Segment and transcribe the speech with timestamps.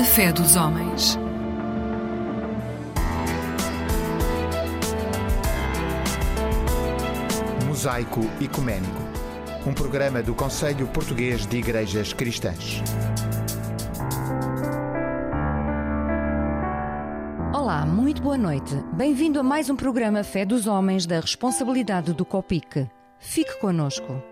[0.00, 1.18] A fé dos homens.
[7.66, 9.02] Mosaico Ecuménico,
[9.66, 12.82] um programa do Conselho Português de Igrejas Cristãs.
[17.52, 18.74] Olá, muito boa noite.
[18.94, 22.88] Bem-vindo a mais um programa Fé dos Homens da responsabilidade do COPIC.
[23.18, 24.22] Fique conosco.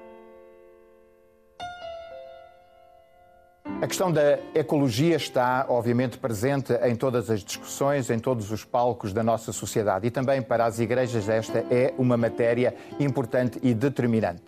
[3.81, 9.13] A questão da ecologia está, obviamente, presente em todas as discussões, em todos os palcos
[9.13, 14.43] da nossa sociedade e também para as igrejas esta é uma matéria importante e determinante.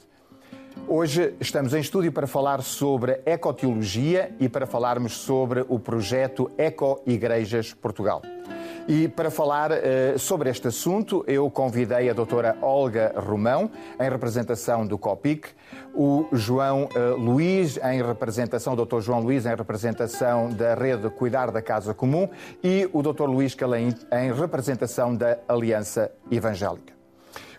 [0.89, 7.01] Hoje estamos em estúdio para falar sobre ecoteologia e para falarmos sobre o projeto Eco
[7.07, 8.23] Igrejas Portugal.
[8.93, 14.85] E para falar uh, sobre este assunto, eu convidei a doutora Olga Romão, em representação
[14.85, 15.47] do COPIC,
[15.95, 21.53] o João uh, Luís, em representação, o doutor João Luís, em representação da Rede Cuidar
[21.53, 22.29] da Casa Comum,
[22.65, 27.00] e o doutor Luís Calaim, em representação da Aliança Evangélica.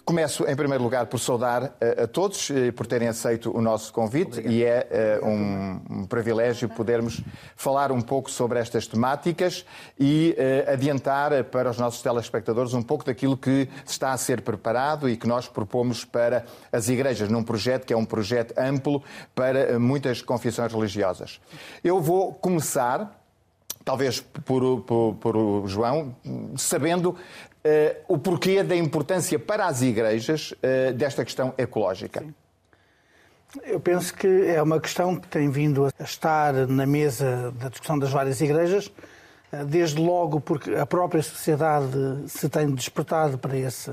[0.04, 3.94] Começo, em primeiro lugar, por saudar uh, a todos uh, por terem aceito o nosso
[3.94, 4.52] convite Obrigado.
[4.52, 7.22] e é uh, um, um, privilégio podermos
[7.56, 9.64] falar um pouco sobre estas temáticas
[10.00, 10.36] e
[10.72, 15.28] adiantar para os nossos telespectadores um pouco daquilo que está a ser preparado e que
[15.28, 19.04] nós propomos para as igrejas, num projeto que é um projeto amplo
[19.36, 21.40] para muitas confissões religiosas.
[21.84, 23.22] Eu vou começar
[23.84, 26.16] talvez por, por, por, o João,
[26.56, 27.16] sabendo
[27.66, 32.22] uh, o porquê da importância para as igrejas uh, desta questão ecológica.
[32.22, 32.34] Sim.
[33.64, 38.00] Eu penso que é uma questão que tem vindo a estar na mesa da discussão
[38.00, 38.90] das várias igrejas,
[39.52, 41.90] eh, desde logo porque a própria sociedade
[42.28, 43.92] se tem despertado para, esse,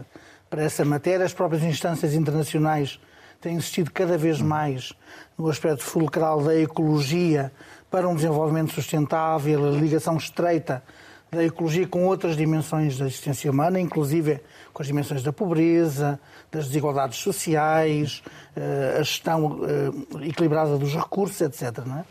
[0.48, 3.00] para essa matéria, as próprias instâncias internacionais
[3.40, 4.92] têm insistido cada vez mais
[5.36, 7.50] no aspecto fulcral da ecologia
[7.90, 10.84] para um desenvolvimento sustentável, a ligação estreita
[11.30, 14.40] da ecologia com outras dimensões da existência humana, inclusive
[14.72, 16.18] com as dimensões da pobreza,
[16.50, 18.22] das desigualdades sociais,
[18.56, 21.78] eh, a gestão eh, equilibrada dos recursos, etc.
[21.78, 22.04] É?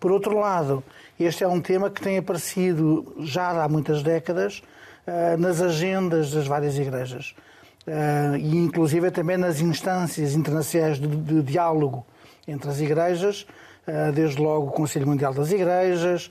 [0.00, 0.82] Por outro lado,
[1.18, 4.62] este é um tema que tem aparecido já há muitas décadas
[5.06, 7.34] eh, nas agendas das várias igrejas.
[8.40, 12.06] E inclusive também nas instâncias internacionais de, diálogo
[12.48, 13.46] entre as igrejas,
[14.14, 16.30] desde logo o Conselho Mundial das Igrejas,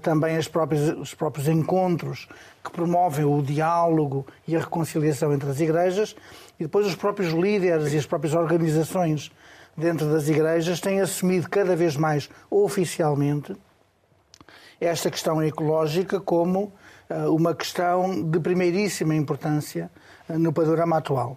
[0.00, 2.28] também as próprias, os próprios encontros
[2.62, 6.14] que promovem o diálogo e a reconciliação entre as igrejas,
[6.58, 9.32] e depois os próprios líderes e as próprias organizações
[9.76, 13.56] dentro das igrejas têm assumido cada vez mais oficialmente
[14.80, 16.72] esta questão ecológica como
[17.08, 19.90] eh, uma questão de primeiríssima importância
[20.28, 21.36] eh, no panorama atual.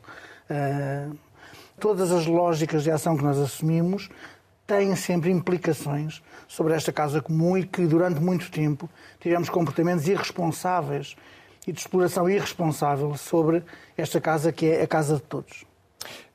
[1.80, 4.10] Todas as lógicas de ação que nós assumimos
[4.66, 8.90] têm sempre implicações sobre esta casa comum e que durante muito tempo
[9.20, 11.16] tivemos comportamentos irresponsáveis
[11.68, 13.64] e de exploração irresponsável sobre
[13.98, 15.66] esta casa que é a casa de todos.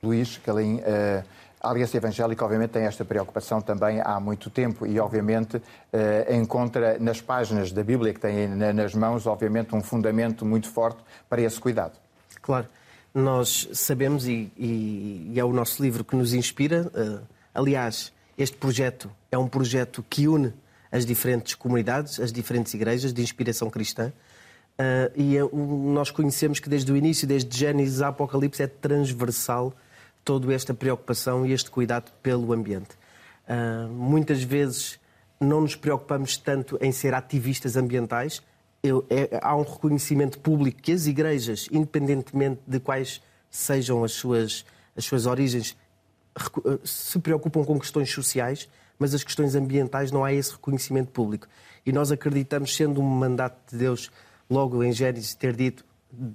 [0.03, 1.23] Luís Calim, eh,
[1.61, 5.61] a Aliança Evangélica obviamente tem esta preocupação também há muito tempo e obviamente
[5.93, 11.03] eh, encontra nas páginas da Bíblia que tem nas mãos obviamente um fundamento muito forte
[11.29, 11.93] para esse cuidado.
[12.41, 12.67] Claro,
[13.15, 16.91] nós sabemos e, e, e é o nosso livro que nos inspira.
[16.95, 17.19] Eh,
[17.55, 18.13] aliás,
[18.43, 20.53] este projeto é um projeto que une
[20.91, 24.13] as diferentes comunidades, as diferentes igrejas de inspiração cristã.
[24.79, 29.75] Uh, e é, nós conhecemos que desde o início, desde Gênesis a Apocalipse, é transversal
[30.25, 32.91] toda esta preocupação e este cuidado pelo ambiente.
[33.47, 34.99] Uh, muitas vezes
[35.39, 38.43] não nos preocupamos tanto em ser ativistas ambientais.
[38.83, 44.65] Eu, é, há um reconhecimento público que as igrejas, independentemente de quais sejam as suas,
[44.97, 45.77] as suas origens,
[46.85, 48.69] se preocupam com questões sociais,
[48.99, 51.49] mas as questões ambientais não há esse reconhecimento público.
[51.85, 54.11] E nós acreditamos, sendo um mandato de Deus,
[54.49, 55.85] logo em Gênesis ter dito,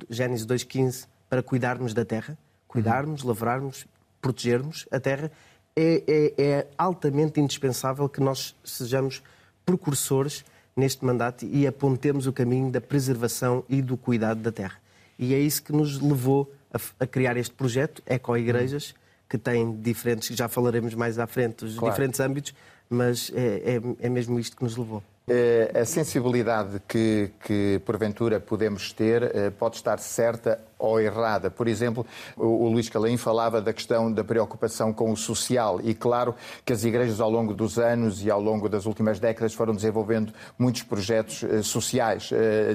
[0.09, 2.37] Gênesis 2.15, para cuidarmos da terra,
[2.67, 3.29] cuidarmos, uhum.
[3.29, 3.85] lavrarmos,
[4.21, 5.31] protegermos a terra,
[5.75, 9.21] é, é, é, altamente indispensável que nós sejamos
[9.65, 10.43] precursores
[10.75, 14.77] neste mandato e apontemos o caminho da preservação e do cuidado da terra.
[15.17, 19.04] E é isso que nos levou a, a criar este projeto, Eco-Igrejas, uhum
[19.37, 21.93] que tem diferentes, já falaremos mais à frente, os claro.
[21.93, 22.53] diferentes âmbitos,
[22.89, 25.03] mas é, é, é mesmo isto que nos levou.
[25.27, 31.49] Eh, a sensibilidade que, que, porventura podemos ter eh, pode estar certa ou errada.
[31.49, 32.05] Por exemplo,
[32.37, 36.83] o, Luís Calim falava da questão da preocupação com o social e claro que as
[36.83, 41.43] igrejas ao longo dos anos e ao longo das últimas décadas foram desenvolvendo muitos projetos
[41.43, 42.29] eh, sociais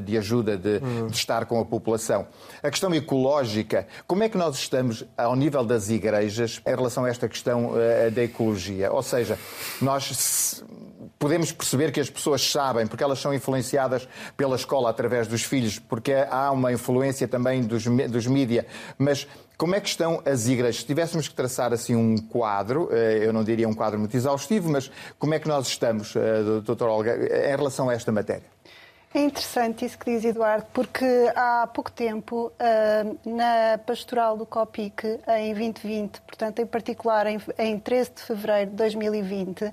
[0.05, 1.06] de ajuda de, uhum.
[1.06, 2.26] de estar com a população.
[2.61, 7.08] A questão ecológica, como é que nós estamos ao nível das igrejas em relação a
[7.11, 7.75] esta questão
[8.12, 8.91] da ecologia?
[8.93, 9.38] Ou seja,
[9.81, 10.64] nós
[11.20, 14.08] podemos perceber que as pessoas sabem, porque elas são influenciadas
[14.38, 19.28] pela escola através dos filhos, porque há uma influência também dos, dos mídia, mas
[19.58, 20.81] como é que estão as igrejas?
[20.81, 24.70] Se tivéssemos que traçar assim um quadro, eh, eu não diria um quadro muito exaustivo,
[24.70, 28.49] mas como é que nós estamos, eh, doutor Olga, em relação a esta matéria?
[29.12, 31.04] É interessante isso que diz Eduardo, porque
[31.34, 38.12] há pouco tempo, eh, na pastoral do COPIC, em 2020, portanto, em particular em 13
[38.14, 39.72] de fevereiro de 2020,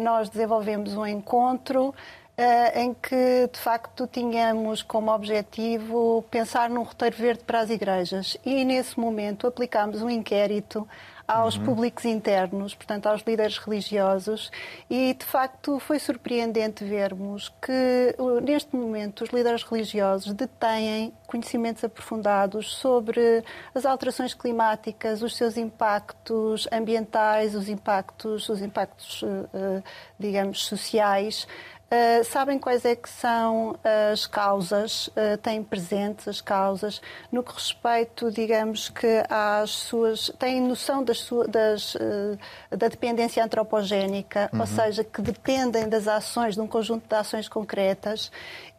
[0.00, 1.94] nós desenvolvemos um encontro
[2.36, 8.36] eh, em que, de facto, tínhamos como objetivo pensar num roteiro verde para as igrejas.
[8.44, 10.88] E, nesse momento, aplicámos um inquérito
[11.26, 11.64] aos uhum.
[11.64, 14.50] públicos internos, portanto, aos líderes religiosos,
[14.90, 22.74] e de facto foi surpreendente vermos que, neste momento, os líderes religiosos detêm conhecimentos aprofundados
[22.74, 23.42] sobre
[23.74, 29.82] as alterações climáticas, os seus impactos ambientais, os impactos, os impactos, eh, eh,
[30.18, 31.46] digamos, sociais.
[31.92, 33.76] Uh, sabem quais é que são
[34.10, 40.32] as causas, uh, têm presentes as causas, no que respeito, digamos que às suas.
[40.38, 42.38] têm noção das, das uh,
[42.70, 44.60] da dependência antropogénica, uhum.
[44.60, 48.32] ou seja, que dependem das ações, de um conjunto de ações concretas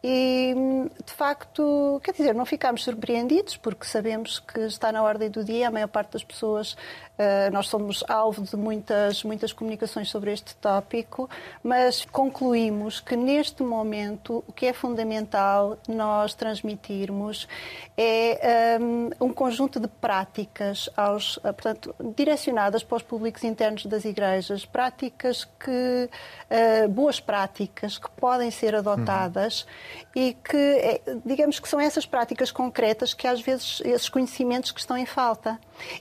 [0.06, 0.54] e,
[1.02, 5.68] de facto, quer dizer, não ficámos surpreendidos, porque sabemos que está na ordem do dia,
[5.68, 10.54] a maior parte das pessoas, uh, nós somos alvo de muitas, muitas comunicações sobre este
[10.56, 11.30] tópico,
[11.62, 17.48] mas concluímos que, neste momento, o que é fundamental nós transmitirmos
[17.96, 24.04] é um, um conjunto de práticas, aos, uh, portanto, direcionadas para os públicos internos das
[24.04, 29.62] igrejas, práticas que, uh, boas práticas que podem ser adotadas.
[29.62, 34.72] Uhum e que, é, digamos que são essas práticas concretas que às vezes esses conhecimentos
[34.72, 35.58] que estão em falta.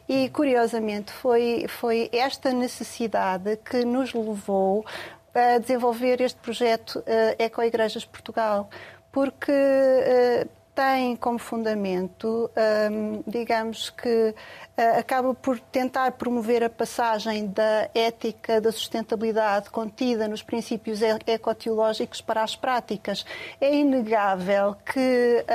[0.08, 4.86] E curiosamente foi, foi esta necessidade que nos levou
[5.34, 7.04] a desenvolver este projeto uh,
[7.40, 8.70] Eco-Igrejas Portugal,
[9.12, 12.50] porque uh, tem como fundamento,
[12.92, 14.34] um, digamos que
[14.78, 22.22] uh, acaba por tentar promover a passagem da ética da sustentabilidade contida nos princípios ecoteológicos
[22.22, 23.24] para as práticas.
[23.62, 25.46] É inegável que,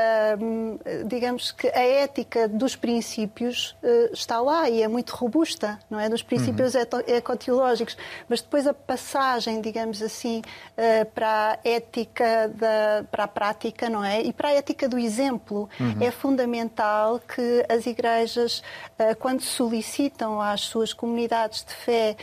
[0.41, 5.99] um, digamos que a ética dos princípios uh, está lá e é muito robusta, não
[5.99, 6.09] é?
[6.09, 6.81] Dos princípios uhum.
[7.07, 7.97] ecoteológicos,
[8.29, 14.05] mas depois a passagem, digamos assim, uh, para a ética da, para a prática, não
[14.05, 14.23] é?
[14.23, 15.69] E para a ética do exemplo.
[15.81, 15.97] Uhum.
[16.01, 18.63] É fundamental que as igrejas,
[18.99, 22.17] eh, quando solicitam às suas comunidades de fé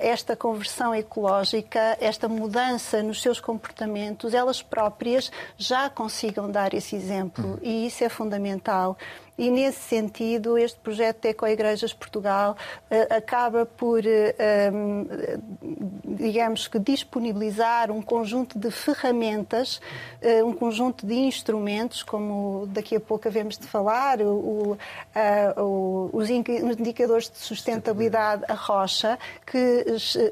[0.00, 7.44] esta conversão ecológica, esta mudança nos seus comportamentos, elas próprias já consigam dar esse exemplo.
[7.50, 7.58] Uhum.
[7.62, 8.96] E isso é fundamental.
[9.38, 12.56] E, nesse sentido, este projeto de Ecoigrejas Portugal
[12.90, 15.38] uh, acaba por, uh,
[16.04, 19.80] digamos que, disponibilizar um conjunto de ferramentas,
[20.20, 24.76] uh, um conjunto de instrumentos, como daqui a pouco havemos de falar, o,
[25.56, 29.16] o, os indicadores de sustentabilidade, a rocha,
[29.46, 29.57] que,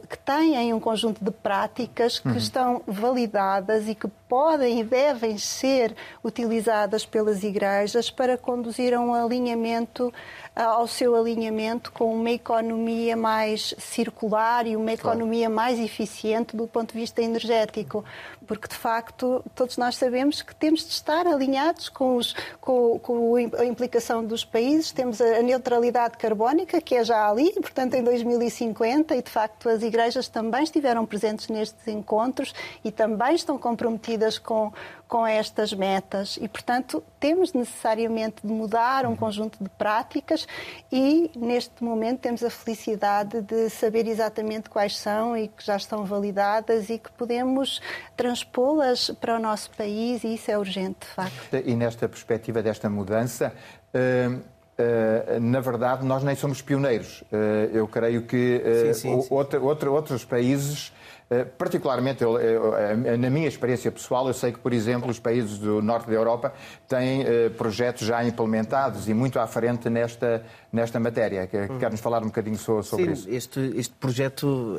[0.08, 2.36] que têm um conjunto de práticas que uhum.
[2.36, 9.14] estão validadas e que podem e devem ser utilizadas pelas igrejas para conduzir a um
[9.14, 10.12] alinhamento
[10.56, 16.94] ao seu alinhamento com uma economia mais circular e uma economia mais eficiente do ponto
[16.94, 18.02] de vista energético.
[18.46, 23.34] Porque, de facto, todos nós sabemos que temos de estar alinhados com, os, com, com
[23.36, 24.92] a implicação dos países.
[24.92, 29.82] Temos a neutralidade carbónica, que é já ali, portanto, em 2050, e, de facto, as
[29.82, 34.72] igrejas também estiveram presentes nestes encontros e também estão comprometidas com,
[35.08, 40.46] com estas metas e, portanto, temos necessariamente de mudar um conjunto de práticas
[40.90, 46.04] e, neste momento, temos a felicidade de saber exatamente quais são e que já estão
[46.04, 47.80] validadas e que podemos
[48.16, 51.54] transpô-las para o nosso país e isso é urgente, de facto.
[51.54, 53.52] E nesta perspectiva desta mudança,
[53.94, 54.55] uh...
[54.78, 57.22] Uh, na verdade, nós nem somos pioneiros.
[57.32, 59.28] Uh, eu creio que uh, sim, sim, sim.
[59.30, 60.92] Outra, outra, outros países
[61.28, 65.18] eh, particularmente, eu, eu, eh, na minha experiência pessoal, eu sei que, por exemplo, os
[65.18, 66.54] países do norte da Europa
[66.88, 71.48] têm uh, projetos já implementados e muito à frente nesta, nesta matéria.
[71.68, 71.78] Hum.
[71.80, 73.28] Quer-nos falar um bocadinho sobre Sim, isso?
[73.28, 74.78] Este, este projeto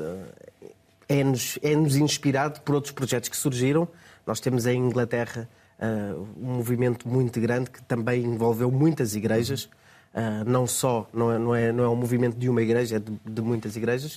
[1.10, 3.86] é-nos é -nos inspirado por outros projetos que surgiram.
[4.26, 5.50] Nós temos em Inglaterra
[5.80, 9.70] uh, um movimento muito grande que também envolveu muitas igrejas.
[10.18, 13.00] Uh, não só, não é, não, é, não é um movimento de uma igreja, é
[13.00, 14.16] de, de muitas igrejas.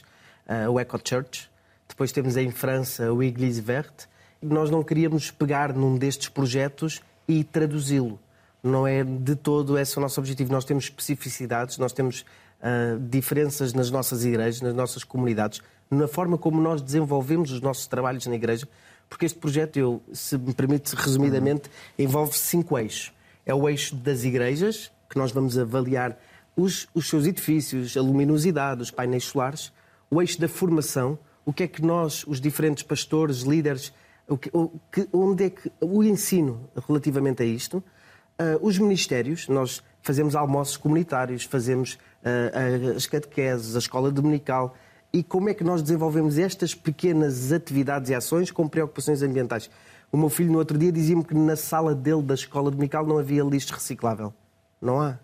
[0.49, 1.51] Uh, o Eco Church,
[1.87, 4.09] depois temos em França o Église Verte.
[4.41, 8.19] Nós não queríamos pegar num destes projetos e traduzi-lo.
[8.63, 10.51] Não é de todo esse o nosso objetivo.
[10.51, 12.25] Nós temos especificidades, nós temos
[12.61, 17.87] uh, diferenças nas nossas igrejas, nas nossas comunidades, na forma como nós desenvolvemos os nossos
[17.87, 18.67] trabalhos na igreja,
[19.07, 23.13] porque este projeto, eu, se me permite resumidamente, envolve cinco eixos.
[23.45, 26.17] É o eixo das igrejas, que nós vamos avaliar
[26.57, 29.73] os, os seus edifícios, a luminosidade, os painéis solares.
[30.11, 33.93] O eixo da formação, o que é que nós, os diferentes pastores, líderes,
[34.29, 37.79] o que, o, que, onde é que o ensino relativamente a isto.
[37.79, 44.75] Uh, os ministérios, nós fazemos almoços comunitários, fazemos uh, as catequeses, a escola dominical,
[45.13, 49.69] e como é que nós desenvolvemos estas pequenas atividades e ações com preocupações ambientais.
[50.13, 53.19] O meu filho no outro dia dizia-me que na sala dele da escola dominical não
[53.19, 54.33] havia lixo reciclável.
[54.81, 55.19] Não há.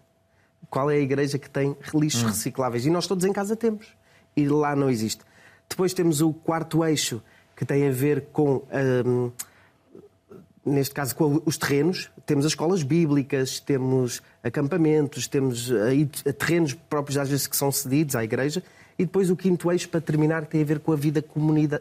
[0.68, 2.26] Qual é a igreja que tem lixos hum.
[2.26, 2.86] recicláveis?
[2.86, 3.86] E nós todos em casa temos.
[4.36, 5.22] E lá não existe.
[5.68, 7.22] Depois temos o quarto eixo,
[7.56, 8.62] que tem a ver com,
[9.06, 9.30] hum,
[10.64, 12.10] neste caso, com os terrenos.
[12.24, 18.14] Temos as escolas bíblicas, temos acampamentos, temos uh, terrenos próprios, às vezes, que são cedidos
[18.14, 18.62] à igreja.
[18.98, 21.24] E depois o quinto eixo, para terminar, tem a ver com a vida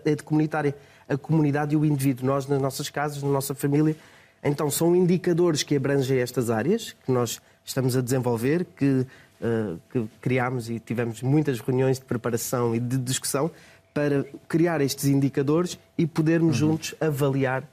[0.06, 0.76] eh, comunitária,
[1.08, 2.26] a comunidade e o indivíduo.
[2.26, 3.96] Nós, nas nossas casas, na nossa família.
[4.44, 9.06] Então, são indicadores que abrangem estas áreas, que nós estamos a desenvolver, que,
[9.42, 13.50] uh, que criámos e tivemos muitas reuniões de preparação e de discussão
[13.94, 16.72] para criar estes indicadores e podermos uhum.
[16.72, 17.64] juntos avaliar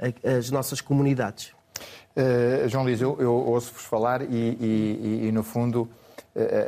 [0.00, 1.52] a, as nossas comunidades.
[2.16, 5.88] Uh, João Luís, eu, eu ouço-vos falar e, e, e, no fundo,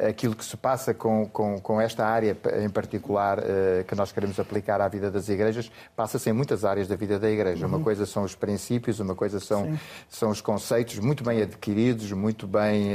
[0.07, 4.39] aquilo que se passa com, com, com, esta área em particular uh, que nós queremos
[4.39, 7.67] aplicar à vida das igrejas, passa-se em muitas áreas da vida da igreja.
[7.67, 7.77] Uhum.
[7.77, 9.79] Uma coisa são os princípios, uma coisa são,
[10.09, 12.93] são os conceitos muito bem adquiridos, muito bem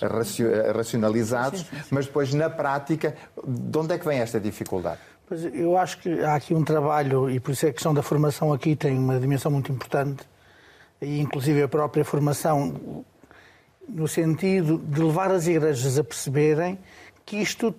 [0.00, 1.88] racio, racionalizados, sim, sim, sim.
[1.90, 3.14] mas depois, na prática,
[3.44, 5.00] de onde é que vem esta dificuldade?
[5.26, 8.02] Pois eu acho que há aqui um trabalho, e por isso é a questão da
[8.02, 10.22] formação aqui tem uma dimensão muito importante,
[11.00, 13.04] e inclusive a própria formação,
[13.88, 16.78] no sentido de levar as igrejas a perceberem
[17.24, 17.74] que isto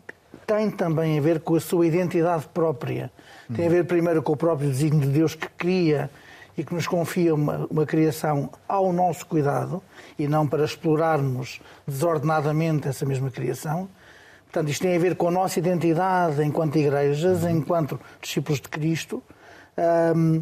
[0.46, 3.12] tem também a ver com a sua identidade própria.
[3.56, 6.10] Tem a ver primeiro com o próprio desígnio de Deus que cria
[6.58, 9.84] e que nos confia uma, uma criação ao nosso cuidado
[10.18, 13.90] e não para explorarmos desordenadamente essa mesma criação.
[14.46, 19.22] Portanto, isto tem a ver com a nossa identidade enquanto igrejas, enquanto discípulos de Cristo,
[20.16, 20.42] um,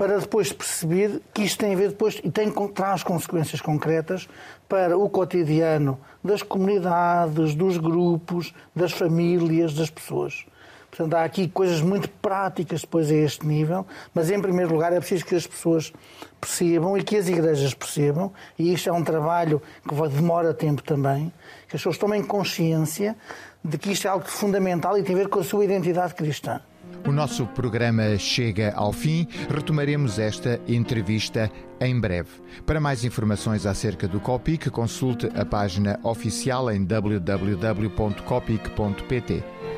[0.00, 4.26] para depois perceber que isto tem a ver depois e tem, traz consequências concretas
[4.66, 10.46] para o cotidiano das comunidades, dos grupos, das famílias, das pessoas.
[10.90, 14.98] Portanto, há aqui coisas muito práticas depois a este nível, mas em primeiro lugar é
[15.00, 15.92] preciso que as pessoas
[16.40, 21.30] percebam e que as igrejas percebam, e isto é um trabalho que demora tempo também,
[21.68, 23.14] que as pessoas tomem consciência
[23.62, 26.62] de que isto é algo fundamental e tem a ver com a sua identidade cristã.
[27.06, 29.26] O nosso programa chega ao fim.
[29.48, 32.28] Retomaremos esta entrevista em breve.
[32.66, 37.40] Para mais informações acerca do Copic, consulte a página oficial em www.copic.pt.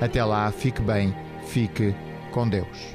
[0.01, 1.15] Até lá, fique bem,
[1.47, 1.95] fique
[2.33, 2.95] com Deus.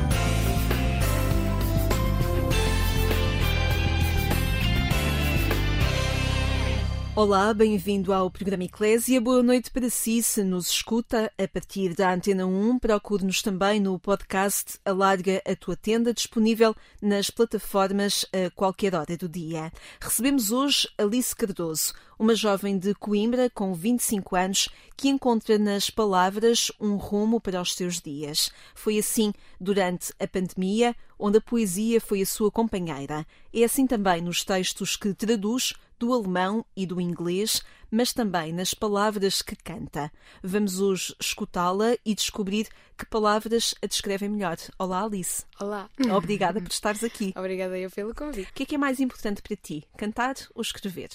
[7.23, 9.21] Olá, bem-vindo ao programa Eclésia.
[9.21, 12.79] Boa noite para si, se nos escuta a partir da Antena 1.
[12.79, 19.29] Procure-nos também no podcast Alarga a Tua Tenda, disponível nas plataformas a qualquer hora do
[19.29, 19.71] dia.
[20.01, 26.71] Recebemos hoje Alice Cardoso, uma jovem de Coimbra com 25 anos que encontra nas palavras
[26.79, 28.51] um rumo para os seus dias.
[28.73, 33.27] Foi assim durante a pandemia, onde a poesia foi a sua companheira.
[33.53, 38.73] É assim também nos textos que traduz do alemão e do inglês, mas também nas
[38.73, 40.11] palavras que canta.
[40.41, 42.67] Vamos hoje escutá-la e descobrir
[42.97, 44.57] que palavras a descrevem melhor.
[44.79, 45.45] Olá, Alice.
[45.59, 45.87] Olá.
[46.17, 47.31] Obrigada por estares aqui.
[47.37, 48.49] Obrigada eu pelo convite.
[48.49, 51.09] O que é que é mais importante para ti, cantar ou escrever?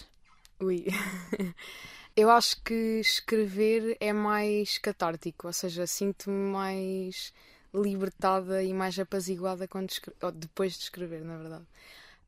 [0.61, 0.87] Ui.
[2.17, 7.35] Eu acho que escrever é mais catártico, ou seja, sinto-me mais
[7.75, 9.91] libertada e mais apaziguada quando
[10.33, 11.67] depois de escrever, na verdade.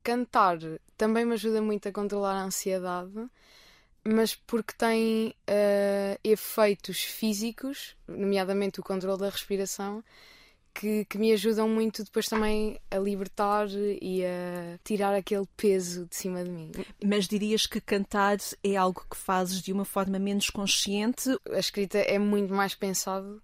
[0.03, 0.59] Cantar
[0.97, 3.29] também me ajuda muito a controlar a ansiedade,
[4.05, 10.03] mas porque tem uh, efeitos físicos, nomeadamente o controle da respiração,
[10.75, 13.67] que, que, me ajudam muito depois também a libertar
[14.01, 16.71] e a tirar aquele peso de cima de mim.
[17.05, 21.31] Mas dirias que cantar é algo que fazes de uma forma menos consciente?
[21.51, 23.43] A escrita é muito mais pensado.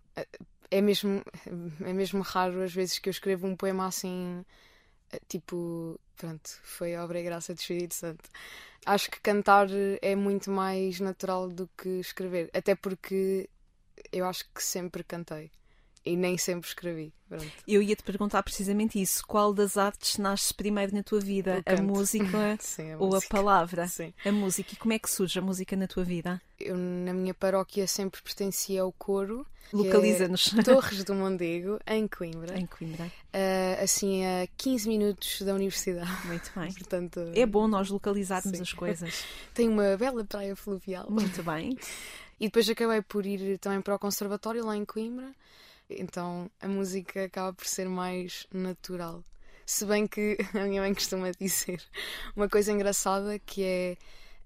[0.70, 1.22] É mesmo,
[1.84, 4.44] é mesmo raro as vezes que eu escrevo um poema assim
[5.28, 8.28] tipo, pronto, foi a obra e graça do Espírito Santo.
[8.86, 9.68] Acho que cantar
[10.02, 13.48] é muito mais natural do que escrever, até porque
[14.12, 15.50] eu acho que sempre cantei
[16.04, 17.12] e nem sempre escrevi.
[17.28, 17.46] Pronto.
[17.66, 19.26] Eu ia te perguntar precisamente isso.
[19.26, 21.62] Qual das artes nasce primeiro na tua vida?
[21.64, 23.26] A música, Sim, a ou música.
[23.26, 23.88] a palavra?
[23.88, 24.12] Sim.
[24.24, 24.74] A música.
[24.74, 26.40] E como é que surge a música na tua vida?
[26.60, 29.46] Eu, na minha paróquia, sempre pertencia ao coro.
[29.70, 30.54] que Localiza-nos.
[30.58, 32.58] é Torres do Mondego, em Coimbra.
[32.58, 33.10] Em Coimbra.
[33.32, 36.10] Ah, assim, a 15 minutos da universidade.
[36.26, 36.70] Muito bem.
[36.74, 38.62] Portanto, É bom nós localizarmos Sim.
[38.62, 39.24] as coisas.
[39.54, 41.06] tem uma bela praia fluvial.
[41.10, 41.76] Muito bem.
[42.38, 45.32] E depois acabei por ir também para o conservatório lá em Coimbra.
[45.98, 49.24] Então a música acaba por ser mais natural.
[49.66, 51.82] Se bem que a minha mãe costuma dizer
[52.36, 53.96] uma coisa engraçada que é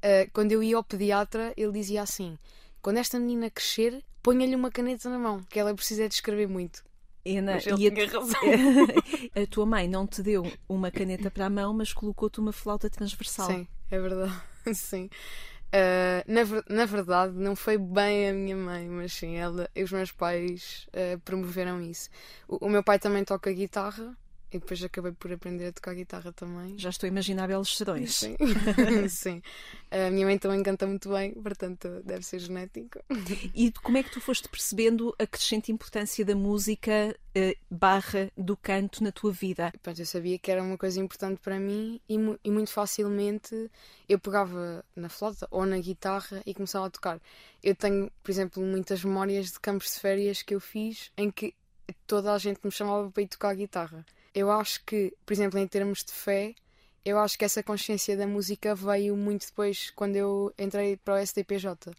[0.02, 2.38] ah, quando eu ia ao pediatra, ele dizia assim:
[2.80, 6.84] quando esta menina crescer, ponha-lhe uma caneta na mão, que ela precisa de escrever muito.
[7.26, 8.40] Ana, Mas ele e a, tinha razão.
[9.34, 12.88] a tua mãe não te deu uma caneta para a mão, mas colocou-te uma flauta
[12.88, 13.50] transversal.
[13.50, 14.32] Sim, é verdade.
[14.74, 15.10] Sim.
[15.72, 20.12] Ah, na, na verdade, não foi bem a minha mãe, mas sim, ela os meus
[20.12, 22.08] pais ah, promoveram isso.
[22.48, 24.16] O, o meu pai também toca guitarra
[24.52, 26.78] e depois acabei por aprender a tocar guitarra também.
[26.78, 28.14] Já estou a imaginar belos serões.
[28.16, 28.36] Sim.
[29.08, 29.42] sim.
[29.90, 32.98] A minha mãe também canta muito bem, portanto deve ser genético.
[33.54, 38.56] E como é que tu foste percebendo a crescente importância da música eh, barra do
[38.56, 39.72] canto na tua vida?
[39.82, 43.70] Pronto, eu sabia que era uma coisa importante para mim e, mu- e muito facilmente
[44.08, 47.20] eu pegava na flauta ou na guitarra e começava a tocar.
[47.62, 51.54] Eu tenho, por exemplo, muitas memórias de campos de férias que eu fiz em que
[52.06, 54.04] toda a gente me chamava para ir tocar guitarra.
[54.38, 56.54] Eu acho que, por exemplo, em termos de fé,
[57.04, 61.26] eu acho que essa consciência da música veio muito depois quando eu entrei para o
[61.26, 61.90] STPJ.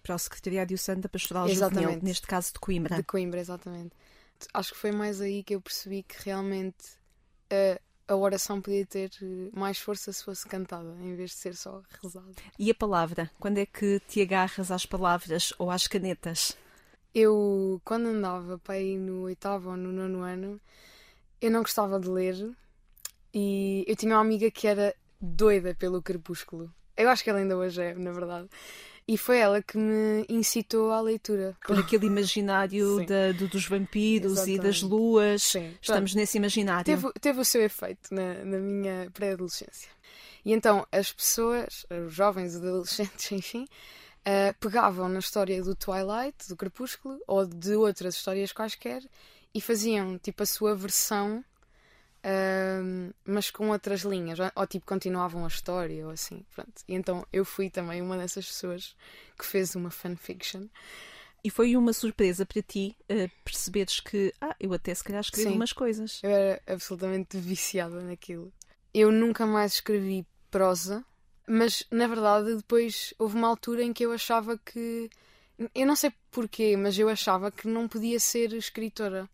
[0.00, 1.82] Para o Secretariado Santo da Pastoral Exatamente.
[1.82, 2.94] Juvenil, neste caso de Coimbra.
[2.94, 3.96] De Coimbra, exatamente.
[4.54, 6.84] Acho que foi mais aí que eu percebi que realmente
[7.50, 11.56] eh, a oração podia ter eh, mais força se fosse cantada, em vez de ser
[11.56, 12.30] só rezada.
[12.56, 13.28] E a palavra?
[13.40, 16.56] Quando é que te agarras às palavras ou às canetas?
[17.12, 20.60] Eu, quando andava para ir no oitavo ou no nono ano,
[21.40, 22.50] eu não gostava de ler
[23.34, 26.72] e eu tinha uma amiga que era doida pelo crepúsculo.
[26.96, 28.48] Eu acho que ela ainda hoje é, na verdade.
[29.06, 31.56] E foi ela que me incitou à leitura.
[31.66, 34.84] Por aquele imaginário da- do- dos vampiros e das Exatamente.
[34.84, 35.42] luas.
[35.42, 35.74] Sim.
[35.80, 36.84] Estamos nesse imaginário.
[36.84, 39.88] teve, teve o seu efeito na, na minha pré-adolescência.
[40.44, 43.66] E então as pessoas, os jovens, os adolescentes, enfim,
[44.26, 49.02] ah, pegavam na história do Twilight, do Crepúsculo, ou de outras histórias quaisquer,
[49.54, 51.44] e faziam tipo a sua versão,
[52.22, 56.82] ah, mas com outras linhas, ou, ou, tipo continuavam a história, ou assim, pronto.
[56.86, 58.96] E então eu fui também uma dessas pessoas
[59.38, 60.66] que fez uma fanfiction.
[61.42, 65.50] E foi uma surpresa para ti eh, perceberes que, ah, eu até se calhar escrevo
[65.50, 65.56] Sim.
[65.56, 66.20] umas coisas.
[66.22, 68.52] Eu era absolutamente viciada naquilo.
[68.92, 71.04] Eu nunca mais escrevi prosa,
[71.46, 75.08] mas na verdade depois houve uma altura em que eu achava que.
[75.74, 79.28] Eu não sei porquê, mas eu achava que não podia ser escritora.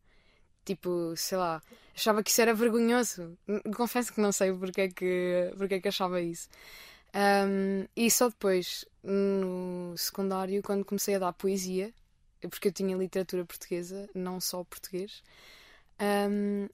[0.65, 1.63] Tipo, sei lá,
[1.95, 3.37] achava que isso era vergonhoso.
[3.77, 6.49] Confesso que não sei porque é que, porque é que achava isso.
[7.15, 11.93] Um, e só depois, no secundário, quando comecei a dar poesia,
[12.51, 15.23] porque eu tinha literatura portuguesa, não só português,
[16.29, 16.69] um,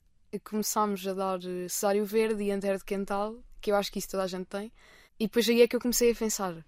[0.44, 4.22] começámos a dar Cesário Verde e Antero de Quental, que eu acho que isso toda
[4.22, 4.72] a gente tem,
[5.18, 6.64] e depois aí é que eu comecei a pensar: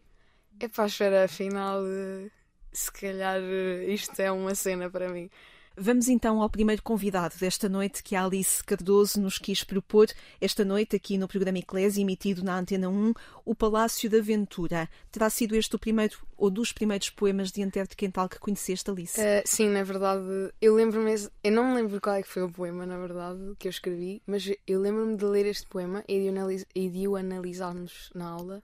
[0.60, 2.30] epá, espera, afinal, eh,
[2.72, 5.30] se calhar eh, isto é uma cena para mim.
[5.76, 10.06] Vamos então ao primeiro convidado desta noite que a Alice Cardoso nos quis propor
[10.38, 14.86] esta noite aqui no programa Eclésia, emitido na Antena 1, O Palácio da Aventura.
[15.10, 18.90] Terá sido este o primeiro ou dos primeiros poemas de Antero de Quental que conheceste,
[18.90, 19.18] Alice?
[19.18, 20.22] Uh, sim, na verdade,
[20.60, 23.66] eu lembro-me, eu não me lembro qual é que foi o poema, na verdade, que
[23.66, 27.16] eu escrevi, mas eu lembro-me de ler este poema e de, analis- e de o
[27.16, 28.62] analisarmos na aula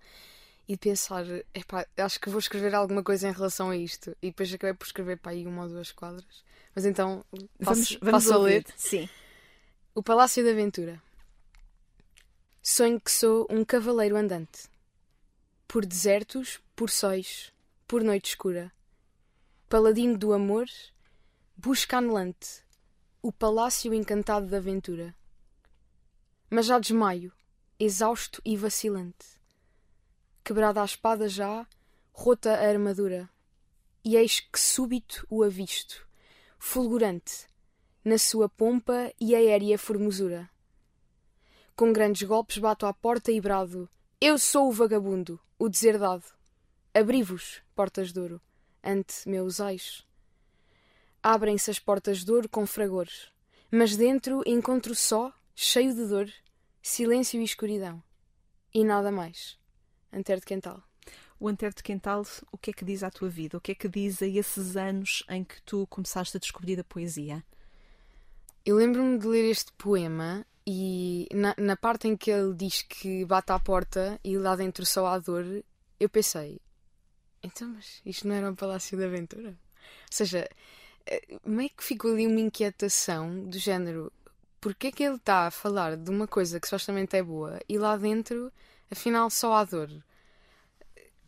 [0.68, 1.25] e de pensar,
[1.97, 4.11] acho que vou escrever alguma coisa em relação a isto.
[4.23, 6.47] E depois acabei por escrever para aí uma ou duas quadras.
[6.79, 7.25] Mas então,
[7.64, 8.64] passo, passo a ler.
[8.77, 9.09] Sim.
[9.97, 11.03] O Palácio da Aventura.
[12.62, 14.69] Sonho que sou um cavaleiro andante.
[15.67, 17.53] Por desertos, por sóis,
[17.85, 18.71] por noite escura.
[19.69, 20.67] Paladino do amor,
[21.57, 22.62] busca anelante
[23.21, 25.12] o palácio encantado da aventura.
[26.49, 27.33] Mas já desmaio,
[27.77, 29.27] exausto e vacilante.
[30.45, 31.67] Quebrada a espada já,
[32.12, 33.29] rota a armadura.
[34.05, 36.08] E eis que súbito o avisto,
[36.59, 37.47] fulgurante,
[38.05, 40.51] na sua pompa e aérea formosura.
[41.77, 43.88] Com grandes golpes bato à porta e brado:
[44.21, 46.25] Eu sou o vagabundo, o deserdado.
[46.92, 48.40] Abri-vos, portas de ouro,
[48.83, 50.05] ante meus ais.
[51.23, 53.31] Abrem-se as portas de ouro com fragores,
[53.71, 56.29] mas dentro encontro só, cheio de dor,
[56.83, 58.03] silêncio e escuridão.
[58.73, 59.59] E nada mais.
[60.12, 60.88] Antero de Quental.
[61.40, 63.57] O Antero de Quental, o que é que diz à tua vida?
[63.57, 66.85] O que é que diz a esses anos em que tu começaste a descobrir a
[66.85, 67.44] poesia?
[68.66, 73.24] Eu lembro-me de ler este poema e na, na, parte em que ele diz que
[73.24, 75.44] bate à porta e lá dentro só há dor,
[76.01, 76.61] eu pensei:
[77.42, 79.51] então, mas isto não era um Palácio da Aventura?
[79.51, 79.57] Ou
[80.11, 80.48] seja,
[81.07, 84.12] eh, meio que ficou ali uma inquietação do género:
[84.61, 87.79] porque é que ele está a falar de uma coisa que supostamente é boa e
[87.79, 88.53] lá dentro,
[88.90, 89.88] afinal, só há dor?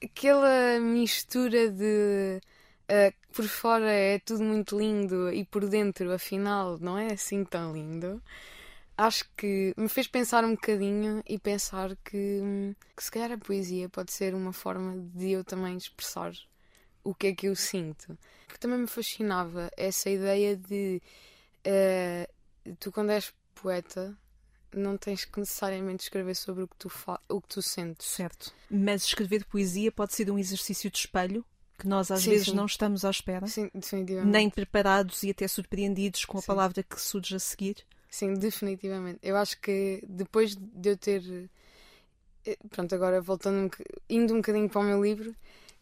[0.02, 2.40] Aquela mistura de.
[2.90, 7.72] Uh, por fora é tudo muito lindo e por dentro, afinal, não é assim tão
[7.72, 8.20] lindo
[9.00, 13.88] acho que me fez pensar um bocadinho e pensar que, que se calhar a poesia
[13.88, 16.32] pode ser uma forma de eu também expressar
[17.02, 18.18] o que é que eu sinto.
[18.46, 21.00] Porque também me fascinava essa ideia de
[21.66, 24.14] uh, tu quando és poeta
[24.78, 26.90] não tens que necessariamente escrever sobre o que tu,
[27.28, 28.06] o que tu sentes.
[28.06, 28.52] Certo.
[28.70, 31.44] Mas escrever poesia pode ser um exercício de espelho
[31.78, 32.54] que nós às sim, vezes sim.
[32.54, 33.46] não estamos à espera.
[33.46, 34.30] Sim, definitivamente.
[34.30, 36.46] Nem preparados e até surpreendidos com a sim.
[36.46, 37.76] palavra que surge a seguir.
[38.10, 39.18] Sim, definitivamente.
[39.22, 41.48] Eu acho que depois de eu ter.
[42.44, 43.70] Eh, pronto, agora voltando,
[44.08, 45.34] indo um bocadinho para o meu livro,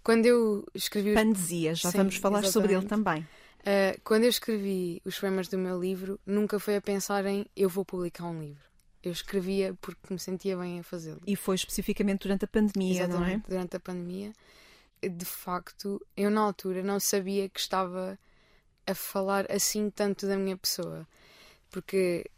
[0.05, 1.15] quando eu escrevi.
[1.15, 2.53] Pandesia, já vamos falar exatamente.
[2.53, 3.27] sobre ele também.
[3.61, 7.69] Uh, quando eu escrevi os poemas do meu livro, nunca foi a pensar em eu
[7.69, 8.68] vou publicar um livro.
[9.03, 11.21] Eu escrevia porque me sentia bem a fazê-lo.
[11.27, 13.43] E foi especificamente durante a pandemia, Exatamente, não é?
[13.49, 14.33] Durante a pandemia.
[15.01, 18.19] De facto, eu na altura não sabia que estava
[18.87, 21.07] a falar assim tanto da minha pessoa.
[21.71, 22.29] Porque